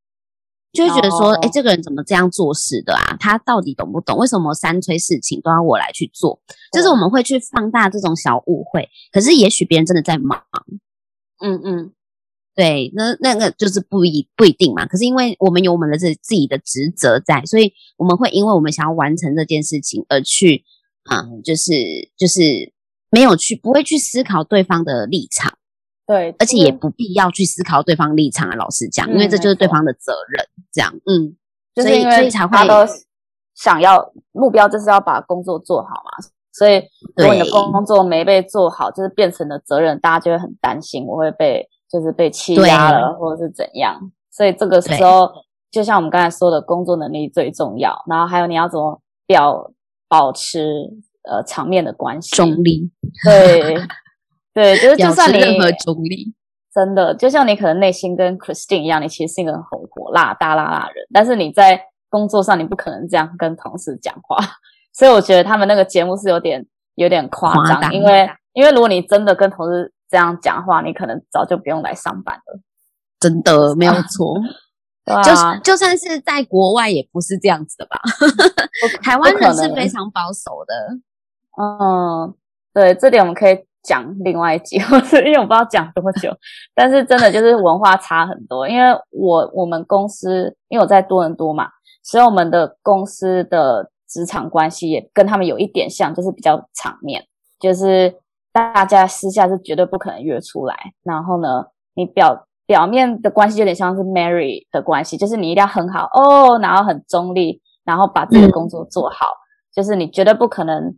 [0.75, 3.17] 就会觉得说，哎、这个人怎么这样做事的啊？
[3.19, 4.19] 他到底懂不懂？
[4.19, 6.41] 为什么三催四请都要我来去做？
[6.73, 10.43] 就是我们会去放大这种小误会，可是也许别人真的在忙，
[11.43, 11.93] 嗯嗯。
[12.57, 14.87] 对，那那个就是不一不一定嘛。
[14.87, 20.63] 可是因为我们有我们的自自己的职责在，所以我们会因为我们想要完成这件事情而去，
[21.11, 21.73] 嗯，就是
[22.17, 22.41] 就是
[23.11, 25.59] 没有去不会去思考对方的立场，
[26.07, 28.55] 对，而且也不必要去思考对方立场啊。
[28.57, 31.37] 老实讲，因为这就是对方的责任，这样，嗯，
[31.75, 32.87] 就是因为他都
[33.55, 36.83] 想要目标就是要把工作做好嘛，所以
[37.17, 41.69] 如果你的工作没被做好，就是变成了责任，大家就会很担心我会被。
[41.87, 45.31] 就是被欺压了，或者是怎样，所以这个时候，
[45.71, 47.95] 就像我们刚才说的，工作能力最重要。
[48.09, 49.71] 然后还有你要怎么表
[50.09, 50.91] 保持
[51.23, 52.91] 呃场面的关系，中立。
[53.25, 53.77] 对
[54.55, 56.33] 对，就是就算你任何中立，
[56.73, 61.79] 真的就像你可能内心跟 Christine 一样，你其实是一个很火辣大辣辣人，但是你在
[62.09, 64.39] 工作上你不可能这样跟同事讲话。
[64.95, 69.93] 所以我觉得他们那个节目是有点有点夸张，因为因为如果你真的跟同事。
[70.11, 72.61] 这样讲话，你可能早就不用来上班了。
[73.19, 74.37] 真的没有 错，
[75.07, 78.01] 啊、就就算是在国外，也不是这样子的吧？
[79.03, 80.99] 台湾人是非常保守的。
[81.61, 82.33] 嗯，
[82.73, 86.37] 对，这点我们可以讲另外一集， 或是因为我不知道讲多久。
[86.75, 91.69] 但是真的就是文化差很多，因为我我们公司，因为我在多伦多嘛，
[92.03, 97.25] 所以我们的公司的职场关系也跟他们有一点像，就是比较场面，
[97.61, 98.17] 就是。
[98.55, 101.65] 大家私下是绝对不可能约出来，然后呢，
[101.97, 109.43] 你表表面的关系有点像是 Mary 的关系，就是你一定要很好哦，然后很中立，然后把自己的工作做好，嗯、
[109.75, 110.95] 就是你绝对不可能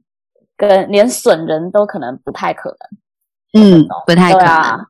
[0.57, 2.77] 跟连损人都可能不太可
[3.53, 4.87] 能，嗯，不太可能，对啊，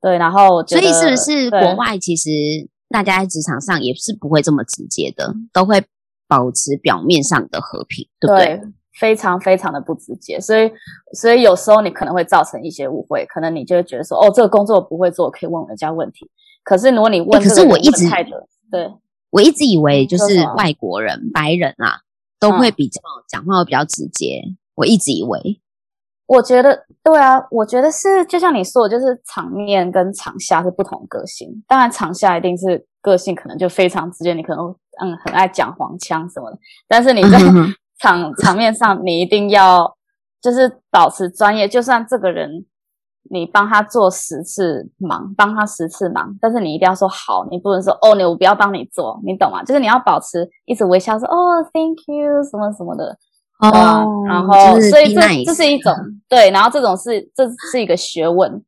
[0.00, 2.30] 对，然后所以是不是国外其实
[2.88, 5.84] 大家在职场上也是不会这么直接的，都会
[6.26, 8.56] 保持表面上的和平，对不对？
[8.56, 10.68] 对非常非常的不直接，所以
[11.14, 16.28] 所以有时候你可能会造成一些误会，可能你就会觉得说，哦，这个工作我不会做，可以问人家问题。
[16.64, 18.08] 可是如果你问，可是我一直
[18.72, 18.92] 对，
[19.30, 22.00] 我一直以为就是外国人、白人啊，
[22.40, 24.42] 都会比较讲话会比较直接。
[24.78, 25.60] 我一直以为，
[26.26, 31.48] 我觉得对啊，我觉得是就像你说的，就是场面跟场下是不同个性。
[31.66, 34.66] 当然，场下一定是个性可能就非常直接，你可能
[35.00, 36.58] 嗯很爱讲黄腔什么的，
[36.88, 37.38] 但是你在。
[38.00, 39.92] 场场面上，你一定要
[40.40, 41.66] 就是保持专业。
[41.66, 42.64] 就算这个人
[43.28, 49.64] 你帮他做十次忙，帮他十次忙，但是你一定要说好，你不能说哦，你我不要帮你做，你懂吗？
[49.64, 53.18] 就是你要保持一直微笑说哦，thank you 什么什么的
[53.58, 53.68] 哦。
[53.68, 55.92] Oh, 然后所以这这是一种
[56.28, 58.62] 对，然后这种是这是一个学问，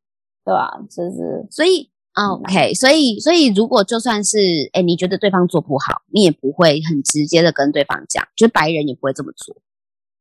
[0.45, 0.79] 对吧？
[0.89, 1.89] 就是所以。
[2.13, 4.37] OK，所以所以如果就算是
[4.73, 9.55] 哎，你觉得对方做不好，你也不会很直接的跟对方讲，就是白人也不会这么做，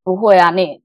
[0.04, 0.50] 不会啊。
[0.52, 0.80] 你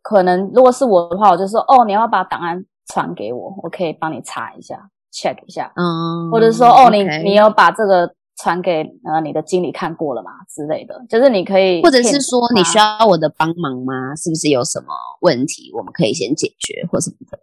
[0.00, 14.14] 可能如果是我的话，我就说哦，你要把档案传给我，我可以帮你查一下，check 一下，嗯，或者说哦，你你要把这个传给呃你的经理看过了吗之类的，就是你可以，或者是说你需要我的帮忙吗？
[14.16, 14.86] 是不是有什么
[15.20, 17.38] 问题，我们可以先解决或什么的。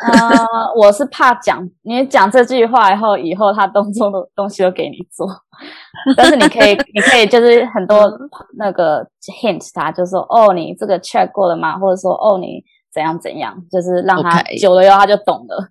[0.00, 5.26] 呃， 我是怕讲你讲这句话以后，以后他动作的东西都给你做，
[6.16, 8.10] 但是你可以，你可以就是很多
[8.58, 9.06] 那个
[9.40, 11.78] hint，他就说哦，你这个 check 过了吗？
[11.78, 12.60] 或者说哦，你
[12.92, 15.68] 怎样怎样，就是让他久了以后他就懂了。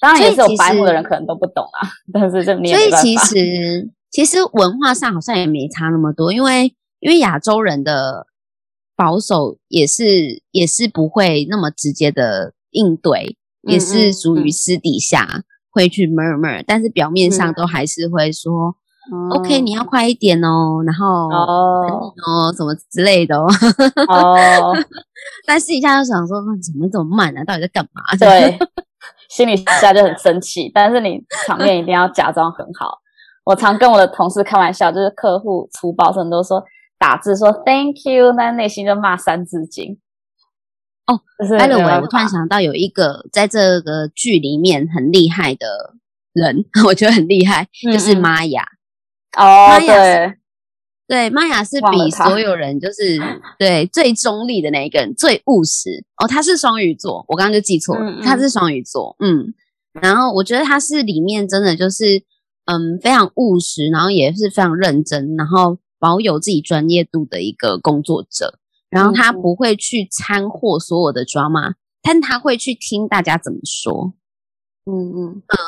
[0.00, 2.98] 当然也是有白目的人可能都不懂啊， 但是这你也没办法。
[3.00, 8.26] 所以其实其实文化上好像也没差那么多，因为因为亚洲人的
[8.96, 13.36] 保守也是也是不会那么直接的应对。
[13.68, 15.42] 也是属于私底下
[15.72, 18.76] 会去 murmur，但是表面上都还是会说、
[19.12, 23.48] 嗯、OK，你要快一点哦，然后哦哦什么之类的哦。
[24.06, 24.72] 哦
[25.48, 27.42] 但私底下就想说，怎么这么慢呢、啊？
[27.44, 28.02] 到底在干嘛？
[28.20, 28.56] 对，
[29.28, 32.98] 心里下就很生气，但是你场面一定要假装很好。
[33.44, 36.64] 我常跟我的同事开玩笑，就是客户出包时都说
[36.98, 39.98] 打字说 Thank you，但内心就骂三字经。
[41.06, 41.20] 哦，
[41.58, 45.94] 艾伦伟，我突然想到有一个在这个剧里面很厉害的
[46.32, 48.66] 人， 我觉得很厉害，嗯、就是玛雅。
[49.38, 50.38] 哦，对。
[51.08, 53.16] 对，玛雅是比所有人就是
[53.60, 56.26] 对最中立的那一个人，最务实哦。
[56.26, 59.14] 他是双鱼座，我刚刚就记错了，他是双鱼座。
[59.20, 59.54] 嗯，
[60.02, 62.24] 然后我觉得他是里面真的就是
[62.64, 68.58] 嗯非常务实，然后也是非常认真，然后保有自己专业度的一个工作者。
[68.90, 74.14] 然后他不会去掺和所有的 drama，但他会去听大家怎么说。
[74.86, 75.58] 嗯嗯嗯，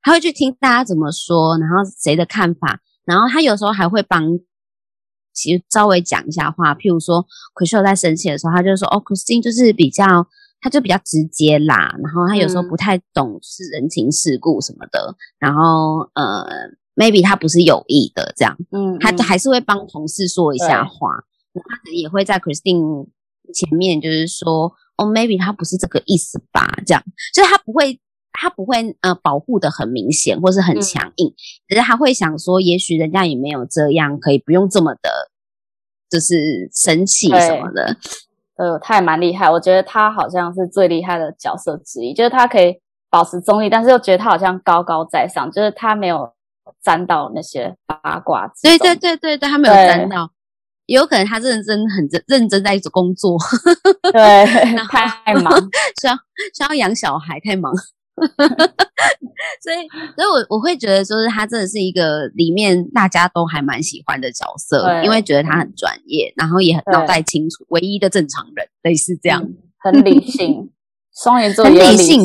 [0.00, 4.38] 他会去听大家怎么说，然后谁的看法，然后他有时候还会帮。
[5.36, 7.24] 其实稍微讲一下话，譬如说
[7.54, 10.26] ，Chrishell 在生气的时候，他就说：“哦，Christine 就是比较，
[10.60, 11.94] 他就比较直接啦。
[12.02, 15.10] 然后他有时候不太懂是人情世故什么的。
[15.10, 16.46] 嗯、然后呃
[16.96, 21.10] ，maybe 他不是有意的这样，嗯，他还是会帮同事说一下话。
[21.52, 23.06] 他可能也会在 Christine
[23.54, 26.66] 前面就是说：哦，maybe 他不是这个意思吧？
[26.86, 27.02] 这样，
[27.34, 28.00] 就是他不会，
[28.36, 31.34] 他不会呃保护的很明显或是很强硬，
[31.68, 35.10] 只、嗯、是他会想说，也许人家也没有这样，可以不用这么的。”
[36.08, 37.96] 就是生气什么的，
[38.54, 39.50] 呃，他也蛮厉害。
[39.50, 42.76] 我觉得他好像是最厉害的角色之一，就是他可以
[43.10, 46.32] 保持中立，但是又觉得他好像高高在上，就是他没有
[46.80, 48.46] 沾到那些八卦。
[48.62, 50.30] 对对对对对，他没有沾到，
[50.86, 53.36] 有可能他认真很认认真在一直工作，
[54.12, 54.46] 对，
[54.86, 55.52] 太忙，
[56.00, 56.14] 需要
[56.54, 57.74] 需要养小孩，太忙。
[59.62, 59.86] 所以，
[60.16, 70.70] 所以我我会觉得，就是他真的是一个里面大家都还蛮喜欢的角色，因为觉得他很专业，然后也很脑袋清楚，唯一的正常人，类似这样，嗯、很理性。
[71.14, 72.24] 双鱼座很理性，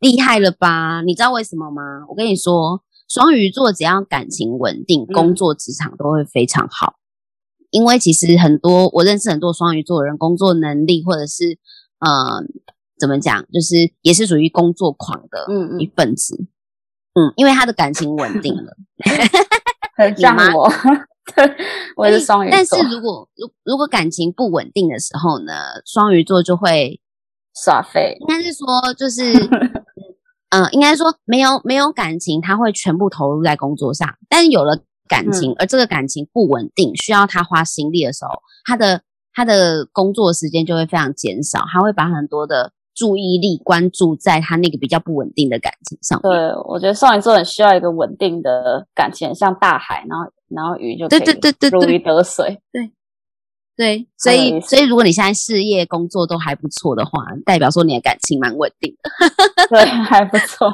[0.00, 1.02] 厉害了吧？
[1.02, 1.82] 你知道为什么吗？
[2.08, 6.96] 我跟你说，双鱼座只要感情稳定，工作职场都会非常好。
[7.60, 11.58] 嗯、因为其实很多我认识很多双鱼座的人，工作能力或者是
[12.00, 12.44] 呃。
[12.98, 13.44] 怎么讲？
[13.52, 15.46] 就是也是属于工作狂的
[15.78, 16.36] 一份子，
[17.14, 18.76] 嗯，嗯，因为他的感情稳定了，
[19.96, 20.70] 很像 我，
[21.34, 21.56] 对，
[21.96, 22.56] 我也是双鱼座。
[22.56, 25.52] 但是如果如如果感情不稳定的时候呢，
[25.84, 27.00] 双鱼座就会
[27.54, 28.16] 耍废。
[28.20, 29.32] 应该是说，就是，
[30.50, 34.08] 嗯、呃，应该说没有没有感情，他会全部投入在工作上。
[34.28, 38.30] 但是有了感情，嗯、而这个感情不稳定，需要他花心力的时候，
[38.64, 39.02] 他的
[39.34, 42.72] 他的工作时间就会非常减少，他会把很多的。
[42.96, 46.18] 注意力关注在他那个比较不稳定的感情上。
[46.22, 46.32] 对，
[46.64, 52.58] 我觉得双鱼座很需要一个稳定的感情，像大海，然后然后鱼就对对对对如鱼得水。
[52.72, 52.90] 对
[53.76, 59.10] 对，所以所以如果你现在事业工作都还不错的话，代表说你的感情蛮稳定的。
[59.68, 60.72] 对，还不错。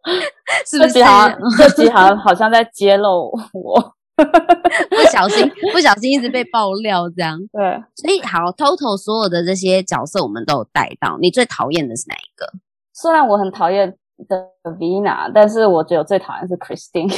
[0.70, 0.92] 是不是？
[0.92, 3.94] 这集好像好像在揭露我。
[4.90, 7.38] 不小心，不小心一直被爆料这样。
[7.52, 11.18] 对，所以好，total 所有的这些角色我们都有带到。
[11.20, 12.46] 你最讨厌的是哪一个？
[12.92, 13.96] 虽然我很讨厌
[14.62, 17.14] Davina，但是我觉得我最讨厌是 Christine。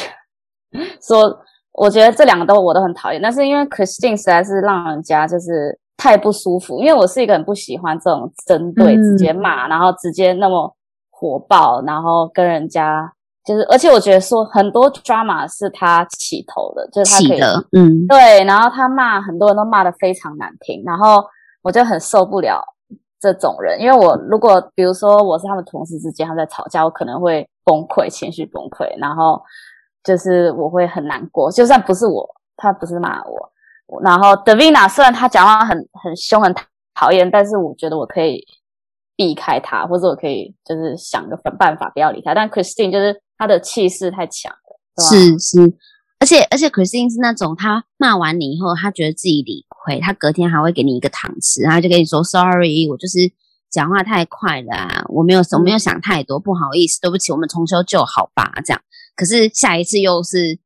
[1.03, 1.39] 说，
[1.73, 6.81] 我觉得这两个都我都很讨厌，但是因为 Christine 实在是让人家就是太不舒服。
[6.81, 10.75] 因为我是一个很不喜欢这种针对、直接骂，嗯、然后直接那么
[11.11, 13.13] 火爆，然后跟人家。
[13.45, 17.41] 就是，而且我觉得说很多 drama 是他起头的，就是他可以，
[17.77, 21.25] 嗯，对，然后他骂很多人都骂的非常难听，然后
[21.63, 22.63] 我就很受不了
[23.19, 29.43] 这种人，因为我如果比如说我是他们同事之间他们在吵架，我可能会崩溃，情绪崩溃，然后
[30.05, 32.25] 就是我会很难过，就算不是我，
[32.57, 36.55] 他不是骂我，然后 Davina 虽然他讲话很很凶很
[36.95, 38.47] 讨厌，但是我觉得我可以
[39.17, 43.21] 避开他，或者我可以就是想个办法不要理他，但 Christine 就是。
[43.43, 45.75] 他的气势太强了，是是，
[46.21, 53.19] 而且而且，Christine 是那种他骂完你以后，他觉得自己理亏，他隔天还会给你一个糖吃，然后就跟你说 “sorry”，我就是
[53.69, 58.81] 讲话太快了啊，我没有我没有想太多，不好意思，对不起，我们重修旧好吧，这样。
[59.17, 60.61] 可是下一次又是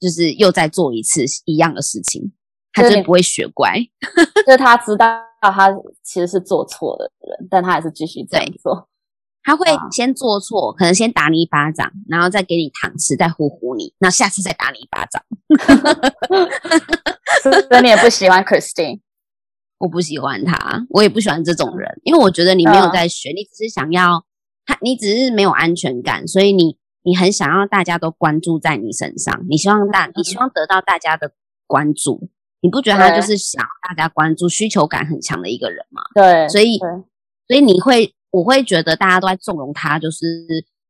[0.00, 2.32] 就是又再做一次一样的事情，
[2.72, 3.78] 他就不会学乖，
[4.44, 5.72] 就是他知道他
[6.02, 8.88] 其实是做错的人，但他还是继续这样做。
[9.46, 15.22] 他会先做错，可能先打你一巴掌，然后再给你糖吃，再呼呼你，那下次再打你一巴掌。
[17.68, 19.02] 所以你也不喜欢 Christine？
[19.78, 24.24] 我不喜欢他，我也不喜欢这种人，因为我觉得你没有在学，你只是想要
[24.66, 31.30] 他，你只是没有安全感，所以你你很想要大家都关注在你身上，你希望大，你希望得到大家的
[31.68, 32.28] 关注，
[32.62, 36.02] 你不觉得他就是想大家关注，需求感很强的一个人吗？
[36.16, 36.78] 对，所以
[37.46, 38.12] 所以你会。
[38.36, 40.26] 我会觉得大家都在纵容他，就是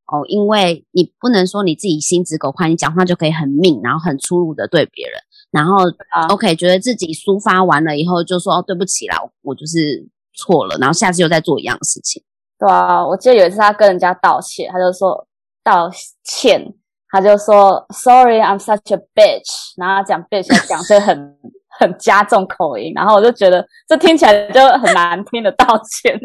[0.07, 5.21] 哦，因为你不能说你自己心直口快，你讲话就可以很命，然后很粗鲁的对别人，
[5.51, 5.77] 然后、
[6.11, 12.23] 啊、OK 觉得自己抒发完了以后就说哦对不起啦，我就是错了，然后下次又再做一样的事情。
[12.59, 15.27] 对啊，我记得有一次他跟人家道歉，他就说
[15.63, 15.91] 道
[16.25, 16.75] 歉。
[17.09, 21.17] 他就说：“Sorry, I'm such a bitch。”然后他讲 bitch，讲是很
[21.79, 26.19] 很加重口音，然后我就觉得这听起来就很难听的道歉。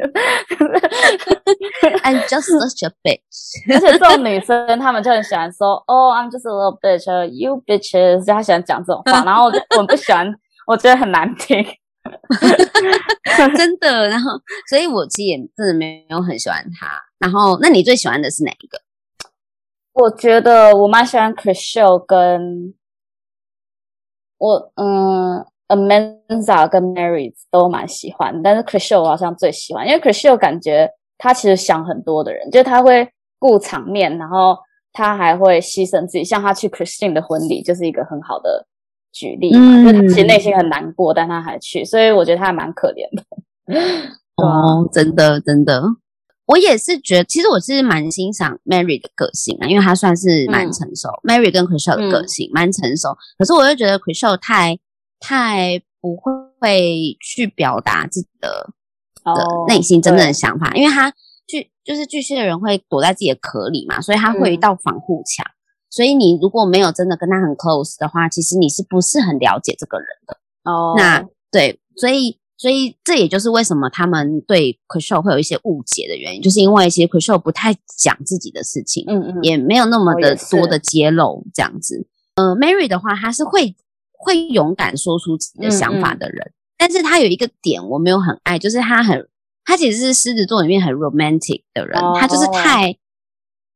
[2.03, 3.73] I'm just such a bitch。
[3.73, 10.31] 而且这种女生，她们就很喜欢说：“Oh, I'm just a little bitch, you bitches。”她喜欢讲这种话， 然后我就我不喜欢，
[10.67, 11.65] 我觉得很难听。
[13.55, 14.31] 真的，然后
[14.69, 16.87] 所以我其实也真的没有很喜欢她。
[17.19, 18.79] 然后，那你最喜欢的是哪一个？
[19.93, 22.73] 我觉得我蛮喜欢 Chrishell 跟
[24.41, 30.89] 我嗯，Amanda 跟 Mary 都蛮喜欢，但是 Chrishell 我好像最喜欢，因为 Chrishell 感觉
[31.19, 34.57] 他其实想很多的人，就是他会顾场面，然后
[34.93, 38.65] 他还会牺牲自己，像他去 Christine 的婚礼就是一个很好的
[39.11, 43.23] 举例嘛，嗯、就是他其实内心很难过，但他还去，所以我觉得他还蛮可怜的。
[44.41, 45.83] 哦，真的真的。
[46.47, 51.07] 我也是觉得，其实我是蛮欣赏 Mary 的个性啊，因为她算是蛮成熟。
[51.23, 54.77] 嗯、Mary 跟 Chrishell 的个性蛮、嗯、成熟，可是我又觉得 Chrishell 太
[55.19, 58.73] 太不会去表达自己的、
[59.67, 61.13] 内心真正的想法，因为他
[61.47, 65.45] 巨就是巨蟹的人会躲在自己的壳里嘛，所以他会有一道防护墙。
[65.45, 65.55] 嗯、
[65.89, 70.37] 所以你如果没有真的跟他很 close 的话，其实你是不是很了解这个人的？
[70.63, 72.40] 哦，那对，所以。
[72.61, 82.05] 所以这也就是为什么他们对 Chrishell 会有一些误解的原因，就是因为其实 Chrishell 不太讲自己的事情，嗯嗯，也没有那么的多的揭露这样子。
[82.35, 83.75] 呃，Mary 的话，他是会
[84.11, 89.27] 会勇敢说出自己的想法的人，嗯嗯，但是他有一个点我没有很爱，就是他很
[89.65, 92.95] 他其实是狮子座里面很 romantic 的人，哦、他就是太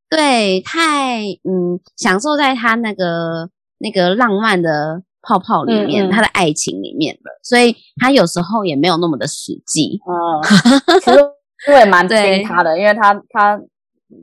[0.07, 5.01] 对太嗯享受在他那个那个浪漫的。
[5.25, 9.99] 泡泡里面，嗯嗯，他的爱情里面的，所以他有时候也没有那么的实际。
[10.07, 10.41] 嗯，
[11.01, 11.19] 其实
[11.71, 13.59] 我也蛮听他的，因为他他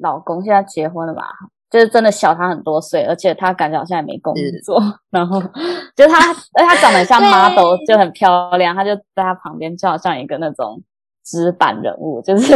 [0.00, 1.22] 老公现在结婚了吧，
[1.70, 4.34] 就是真的小他很多岁，而且他感觉好像也没工
[4.64, 4.80] 作。
[5.10, 5.40] 然后
[5.96, 10.80] 就他，而且他长得像 model，就很漂亮，他就在他旁边就好像一个那种
[11.24, 12.54] 纸板人物，就是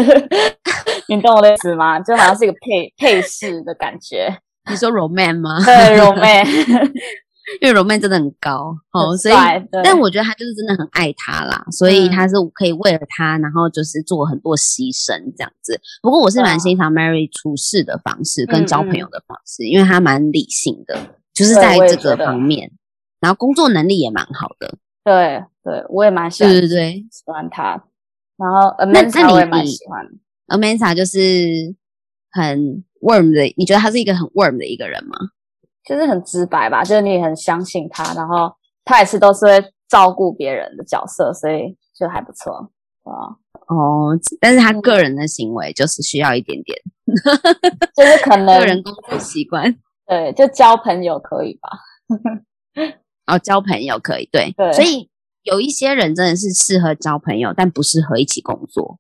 [1.08, 1.98] 你懂我的意思吗？
[2.00, 4.38] 就好像是一个配配饰的感觉。
[4.68, 5.58] 你说 romance 吗？
[5.64, 6.44] 对，Roman。
[7.60, 9.34] 因为 Roman 真的很高哦，所以，
[9.84, 15.80] 但我觉得他就是真的很爱他啦，所以他是可以为了他，然后就是做很多牺牲这样子。
[16.02, 22.72] 不过我是蛮欣赏 Mary 处事的方式跟交朋友的方式，因为他蛮理性的，就是在这个方面，
[23.20, 24.76] 然后工作能力也蛮好的。
[25.04, 27.84] 对对，我也蛮喜欢，对对对，喜欢他。
[28.36, 30.04] 然后 Amenza 我也蛮喜欢
[30.48, 31.74] ，Amenza 就是
[32.30, 35.16] 很 warm 的，你觉得他是一个很 warm 的一个人吗？
[35.86, 38.52] 就是很直白吧，就是你很相信他，然后
[38.84, 42.52] 他也是都是会照顾别人的角色，所以就还不错，
[43.04, 43.36] 啊。
[43.68, 46.78] 哦，但是他个人的行为就是需要一点点，
[47.96, 49.74] 就是可能个人工作习惯，
[50.06, 51.70] 对，就交朋友可以吧？
[53.26, 55.08] 哦，交朋友可以，对，对，所以
[55.42, 58.98] 有一些人真的是适合交朋友，但不适合一起工作，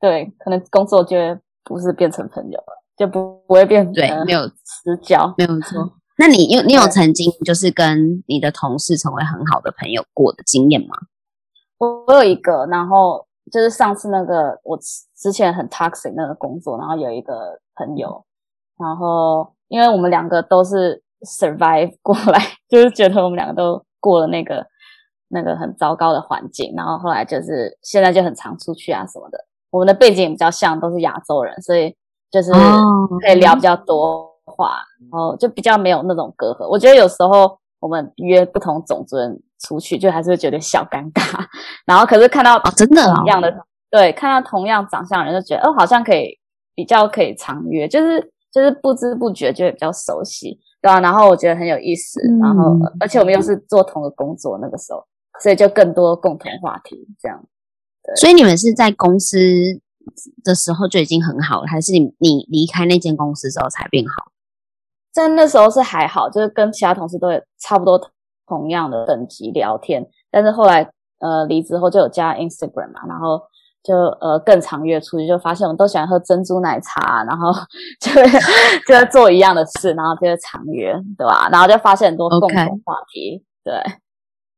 [0.00, 1.16] 对，可能工作就
[1.62, 5.98] 不是变成朋友了，就不不会变成对，没有私交，没有错。
[6.18, 10.96] 那你有你有曾经就是跟你的同事成为很好的朋友过的经验吗？
[11.78, 14.78] 我我有一个，然后就是上次那个我
[15.16, 18.24] 之前很 toxic 那个工作，然后有一个朋友，
[18.78, 24.64] 然后因为我们两个都是 survive 过来， 就是觉得我们两个都过了那个
[25.28, 29.38] 那个很糟糕的环境，然后后来就是现在就很常出去啊什么的。
[29.70, 31.96] 我们的背景也比较像，都是亚洲人，所以
[32.30, 34.31] 就是可以聊比较多。
[34.44, 36.68] 话，然后就比较没有那种隔阂。
[36.68, 41.44] 我觉得有时候我们约不同种族人出去，就还是会觉得小尴尬。
[41.86, 43.54] 然后可是看到啊，真的一样的，
[43.90, 46.38] 对，看到同样长相的人，就觉得哦，好像可以
[46.74, 51.00] 比较可以常约，就是就是不知不觉就会比较熟悉，对吧？
[51.00, 55.04] 然后我觉得很有意思，然后而且我们又是做同个工作，那个时候，
[55.40, 57.42] 所以就更多共同话题，这样。
[58.16, 59.38] 所以你们是在公司
[60.44, 64.30] 的时候就已经很好了，还是你你离开那间公司之后才变好？
[65.12, 68.00] 在那时候是还好，就是跟其他同事都有差不多
[68.46, 73.40] 同样的等级聊天，但是后来呃离职后就有加 Instagram 嘛，然后
[73.82, 77.52] 就呃更常约出去，就发现我们都喜欢喝珍珠奶茶，然后
[78.00, 78.22] 就会
[78.86, 81.48] 就会做一样的事，然后就会常约，对吧？
[81.50, 83.64] 然后就发现很多共同话题，Okay.
[83.64, 84.01] 对。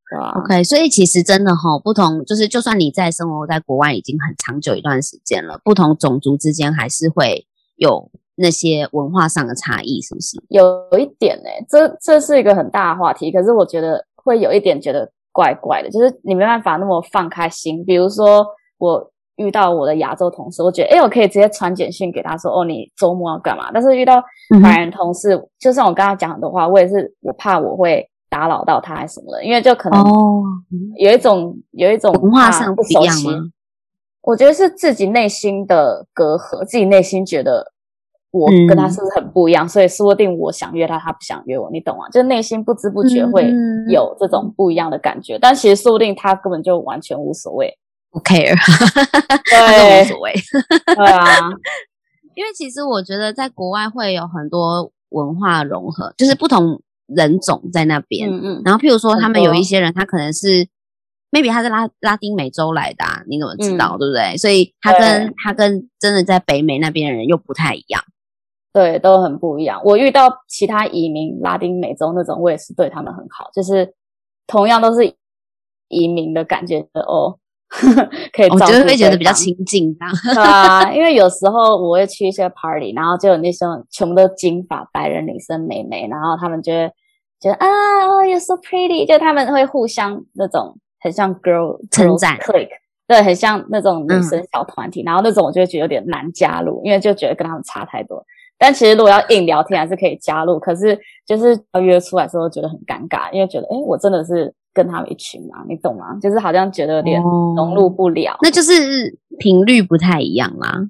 [0.09, 7.45] 对啊？OK，所以其实真的哈，不同就是，就算你在生活在国外已经很长久一段时间了，不同种族之间还是会
[7.75, 10.37] 有那些文化上的差异，是不是？
[10.49, 17.83] 有有一点呢、欸，这这是一个很大的话题，可是我觉得会有一点觉得怪怪的，就是你没办法那么放开心。
[17.85, 18.45] 比如说
[18.77, 19.11] 我。
[19.37, 23.69] 遇到我的亚洲同事，我觉得，哎，我可以直接传简讯给他说，哦，你周末要干嘛？
[23.73, 24.23] 但是遇到
[24.63, 30.03] 白人同事，嗯、就算我跟他讲很多话，我也是我怕我会打扰到他还是什么的，因为就可能
[30.97, 33.31] 有一种、哦、有一种文化上不一样吗？
[34.23, 37.71] 我觉得是自己内心的隔阂，自己内心觉得
[38.31, 42.09] 我跟他是不是很不一样，嗯、所以说不定我想约他，他不想约我，你懂吗？
[42.09, 43.49] 就内心不知不觉会
[43.87, 47.73] 有这种不一样的感觉，嗯、但其实说不定他根本就完全无所谓。
[48.11, 48.53] 不 care，
[49.49, 50.33] 对，无所谓。
[50.93, 51.49] 对啊，
[52.35, 58.29] 因为其实我觉得在国外会有很多文化融合，就是不同人种在那边。
[58.29, 58.61] 嗯嗯。
[58.65, 60.67] 然后，譬如说，他们有一些人，他可能是
[61.31, 63.95] ，maybe 他是拉拉丁美洲来的，啊，你怎么知道？
[63.95, 64.37] 嗯、对不对？
[64.37, 68.01] 所以他跟他跟真的在北美那边的人又不太一样。
[68.73, 69.81] 对，都很不一样。
[69.85, 73.93] 我遇到其他移民拉丁美洲那种，我也是对他们很好，就是
[74.47, 75.15] 同样都是
[75.87, 77.39] 移民的感觉的哦。
[78.31, 79.93] 可以，我觉得会觉得比较亲近，
[80.33, 86.89] 对啊，因为有时候我会去一些 party，然后就有那些全部都金发白人女生美眉，然后他们就会
[87.41, 87.67] 觉得啊
[88.23, 92.37] ，you're so pretty，就他们会互相那种很像 girl 称赞。
[92.37, 92.69] click，
[93.07, 98.23] 对，很像那种女生小团体，嗯、然后那种我就会觉得有点难加入，因为就觉得跟他们差太多。
[98.57, 104.53] 但其实如果要硬聊天，还是可以加入，可是就是要约出来的时候觉得很尴尬，因为觉得哎，我真的是。
[104.75, 106.19] 跟他们一群嘛，你懂吗？
[106.21, 108.73] 就是好像觉得有点融入不了，哦、那就是
[109.39, 110.89] 频率不太一样啦。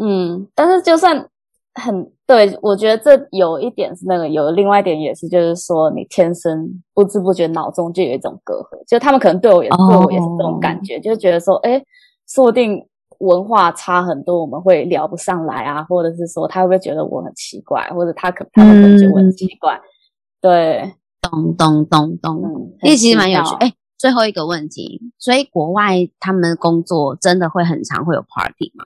[0.00, 1.28] 嗯，但是就算
[1.74, 11.82] 很对，我觉得这有一点是那个，有另外一点也是，就是说你天生不知不觉脑中就有一种隔阂，就他们可能对我也、哦、对我也是这种感觉，就是觉得说，哎，
[12.26, 12.82] 说不定
[13.18, 19.82] 文化差很多，我们会聊不上来啊，或者是说他会不会觉得我很奇怪，或者他可他们可能觉得我很奇怪，嗯、
[20.40, 20.94] 对。
[21.30, 22.40] 咚咚咚咚，
[22.82, 23.54] 因为其实蛮有趣。
[23.60, 28.84] 哎，最后一个问题，所以国外他们工作真的会很常会有 party 吗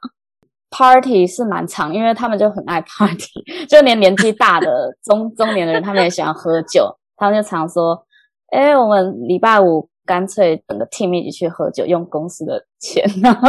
[0.71, 6.97] ？Party 是蛮常，因为他们就很爱 party，就连年纪大的中中年的人，他们也喜欢喝酒。
[7.17, 8.05] 他们就常说
[8.53, 13.49] ：“哎，我们礼拜五干脆整个 team 一起去喝酒，用公司的钱，然后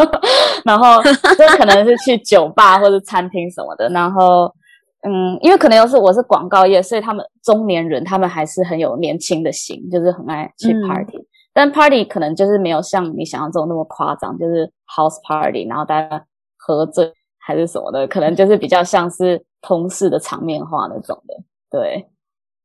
[0.66, 4.54] 然后就可能是去酒吧或者餐厅什么的，然后。”
[5.02, 11.18] 嗯，因为可能又是我是广告业，所以他们中年人他们还是很有年轻的心，就是很爱去 party。
[11.18, 16.24] 嗯、但 party 可能就是没有像你想象中那么夸张，就是 house party，然后大家
[16.58, 21.34] 喝醉还是什么的，可能就是比较像是同事的场面化那种的。
[21.72, 22.06] 对，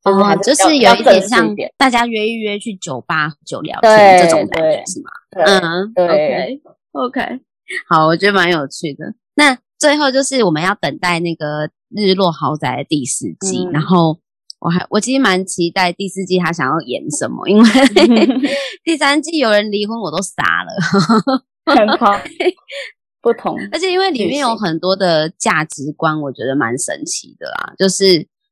[0.04, 5.10] 就是还是、哦、就是有一点像大家约一约去酒吧酒聊天这种感觉是吗？
[5.44, 6.60] 嗯，对
[6.92, 7.20] OK，
[7.88, 9.14] 好，我觉得蛮有趣的。
[9.34, 11.70] 那最后就是我们要等待那个。
[11.88, 14.18] 日落豪宅的第四季，嗯、然后
[14.58, 17.64] 我还我其实蛮期待第四季他想要演什么，因为
[18.82, 22.20] 第三季有人离婚我都傻了，很好，
[23.22, 27.72] 不同，而且因为里面有很多的价值观，我觉得蛮神奇的啦。
[27.78, 28.04] 就是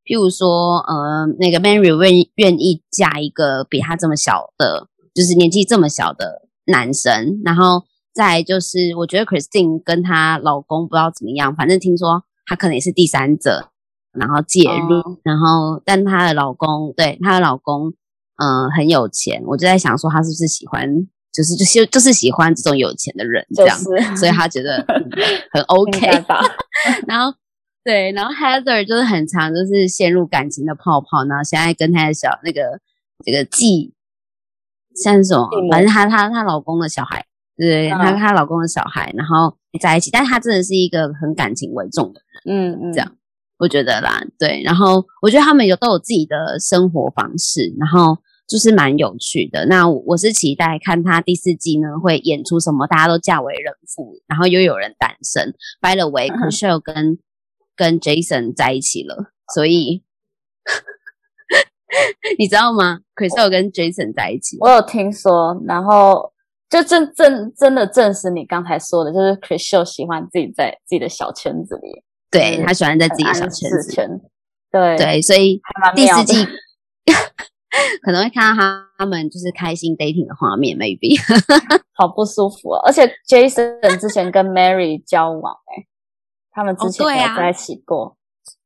[0.04, 7.82] 譬如说，呃，那个 Mary 愿意愿意嫁一个比他这么小的，就是年纪这么小的男生，然后
[8.14, 12.24] 再就是我觉得 Christine 跟她老公不知道怎么样，反正听说。
[12.46, 13.70] 她可能也是第三者，
[14.12, 17.88] 然后介入，哦、然后但她的老公对她的老公，
[18.36, 20.86] 嗯、呃，很有钱，我就在想说，她是不是喜欢，
[21.32, 25.10] 就是就是就是喜欢这种有钱的人这样，就是、所以她觉得、 嗯、
[25.52, 26.42] 很 OK 吧。
[27.06, 27.34] 然后
[27.82, 32.78] 对，然后 Heather 就是很常就是陷入感情的泡泡，然后现在跟她的小那个
[33.24, 33.94] 这个继
[35.02, 37.24] 像是什么，反正她她她老公的小孩，
[37.56, 42.74] 对，她她、嗯、老公的小孩，然后在一起，但她真的是一个很感情为重的人。
[42.74, 43.16] 嗯嗯，这样
[43.58, 48.18] 我觉得啦，对，然后我觉得他们有都有自己的生活方式，然后
[48.48, 49.64] 就是蛮有趣的。
[49.66, 55.54] 那我是期待看他第四季呢会演出什么，大家都嫁为人妇，然后又有人单身。
[55.80, 57.18] By the way，Chrishell 跟
[57.76, 60.02] 跟 Jason 在一起了，所以
[62.38, 66.33] 你知道吗？Chrishell 跟 Jason 在一起，我有听说，然后
[66.74, 72.02] 就真正真的证实你刚才说的，就是 Chrishell 喜欢自己在自己的小圈子里。
[72.30, 73.94] 对，他喜欢在自己的小圈子，
[74.72, 75.60] 对对，所以
[75.94, 76.44] 第四季
[78.02, 81.16] 可能会看到他他们就是开心 dating 的画面，maybe
[81.94, 82.82] 好不舒服啊！
[82.84, 85.86] 而且 Jason 之前跟 Mary 交往，哎，
[86.50, 88.16] 他们之前有在一起过，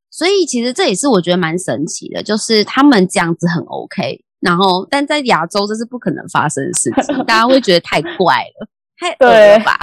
[0.09, 8.67] 所以其实这也是我觉得蛮神奇的，就是他们这样子很 OK，然后但在亚洲这是不可能发生的事情，大家会觉得太怪了，
[8.99, 9.77] 太恶了吧？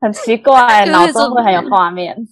[0.00, 2.16] 很奇怪， 脑中会很有画面。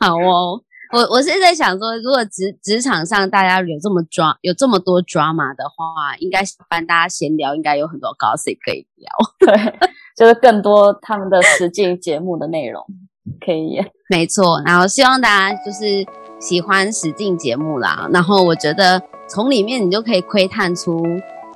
[0.00, 0.62] 好哦。
[0.92, 9.10] 我我是在想说，如果职职场上大家有这么抓，有这么多 drama 的话，应该是帮大家闲聊，应该有很多 gossip 可以聊。
[9.40, 9.52] 对，
[10.16, 12.86] 就是更多他们的实境节目的内容
[13.44, 13.90] 可以演。
[14.08, 16.06] 没错，然后希望大家就是
[16.38, 18.08] 喜欢实境节目啦。
[18.12, 21.04] 然后我觉得从里面你就可以窥探出。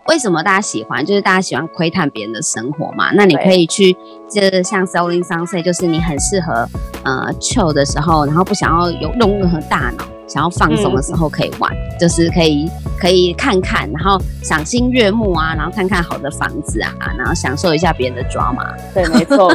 [0.09, 1.05] 为什么大家喜欢？
[1.05, 3.13] 就是大家喜欢窥探别人的生活嘛。
[3.13, 3.93] 那你可以去，
[4.29, 6.67] 就是像 Selling Sunset，就是你很适合
[7.05, 18.75] 呃 chill 的时候，然后不想要有用任何大脑，想要放松的时候可以玩，嗯、就是可以可以看看，然后赏心悦目啊，然后看看好的房子啊，然后享受一下别人的 drama。
[18.93, 19.55] 对，没错，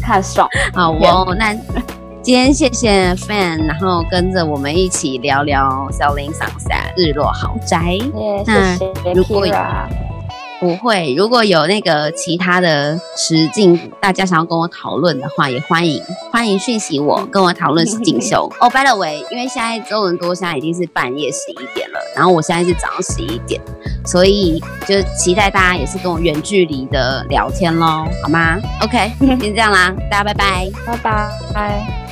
[0.00, 0.48] 看爽。
[0.72, 0.88] 啊！
[0.88, 1.54] 我，那。
[2.26, 7.78] 今天谢谢 Fan，然后跟着我们一起聊聊 Selling Sunset 日落豪宅。
[8.12, 9.46] Yeah, 那如果
[10.58, 18.52] 不会，如果有那个其他的实境，大家想要跟我讨论的话，也欢迎欢迎讯息我，跟我讨论实境秀。
[18.58, 23.62] 哦、oh,，by the way，因为现在周文多现在已经是半夜十一点了，然后我现在是早上十一点，
[24.04, 30.96] 所以就期待大家也是跟我远距离的聊天喽，好吗？OK， 先这样啦，大家拜拜，拜
[31.54, 32.05] 拜。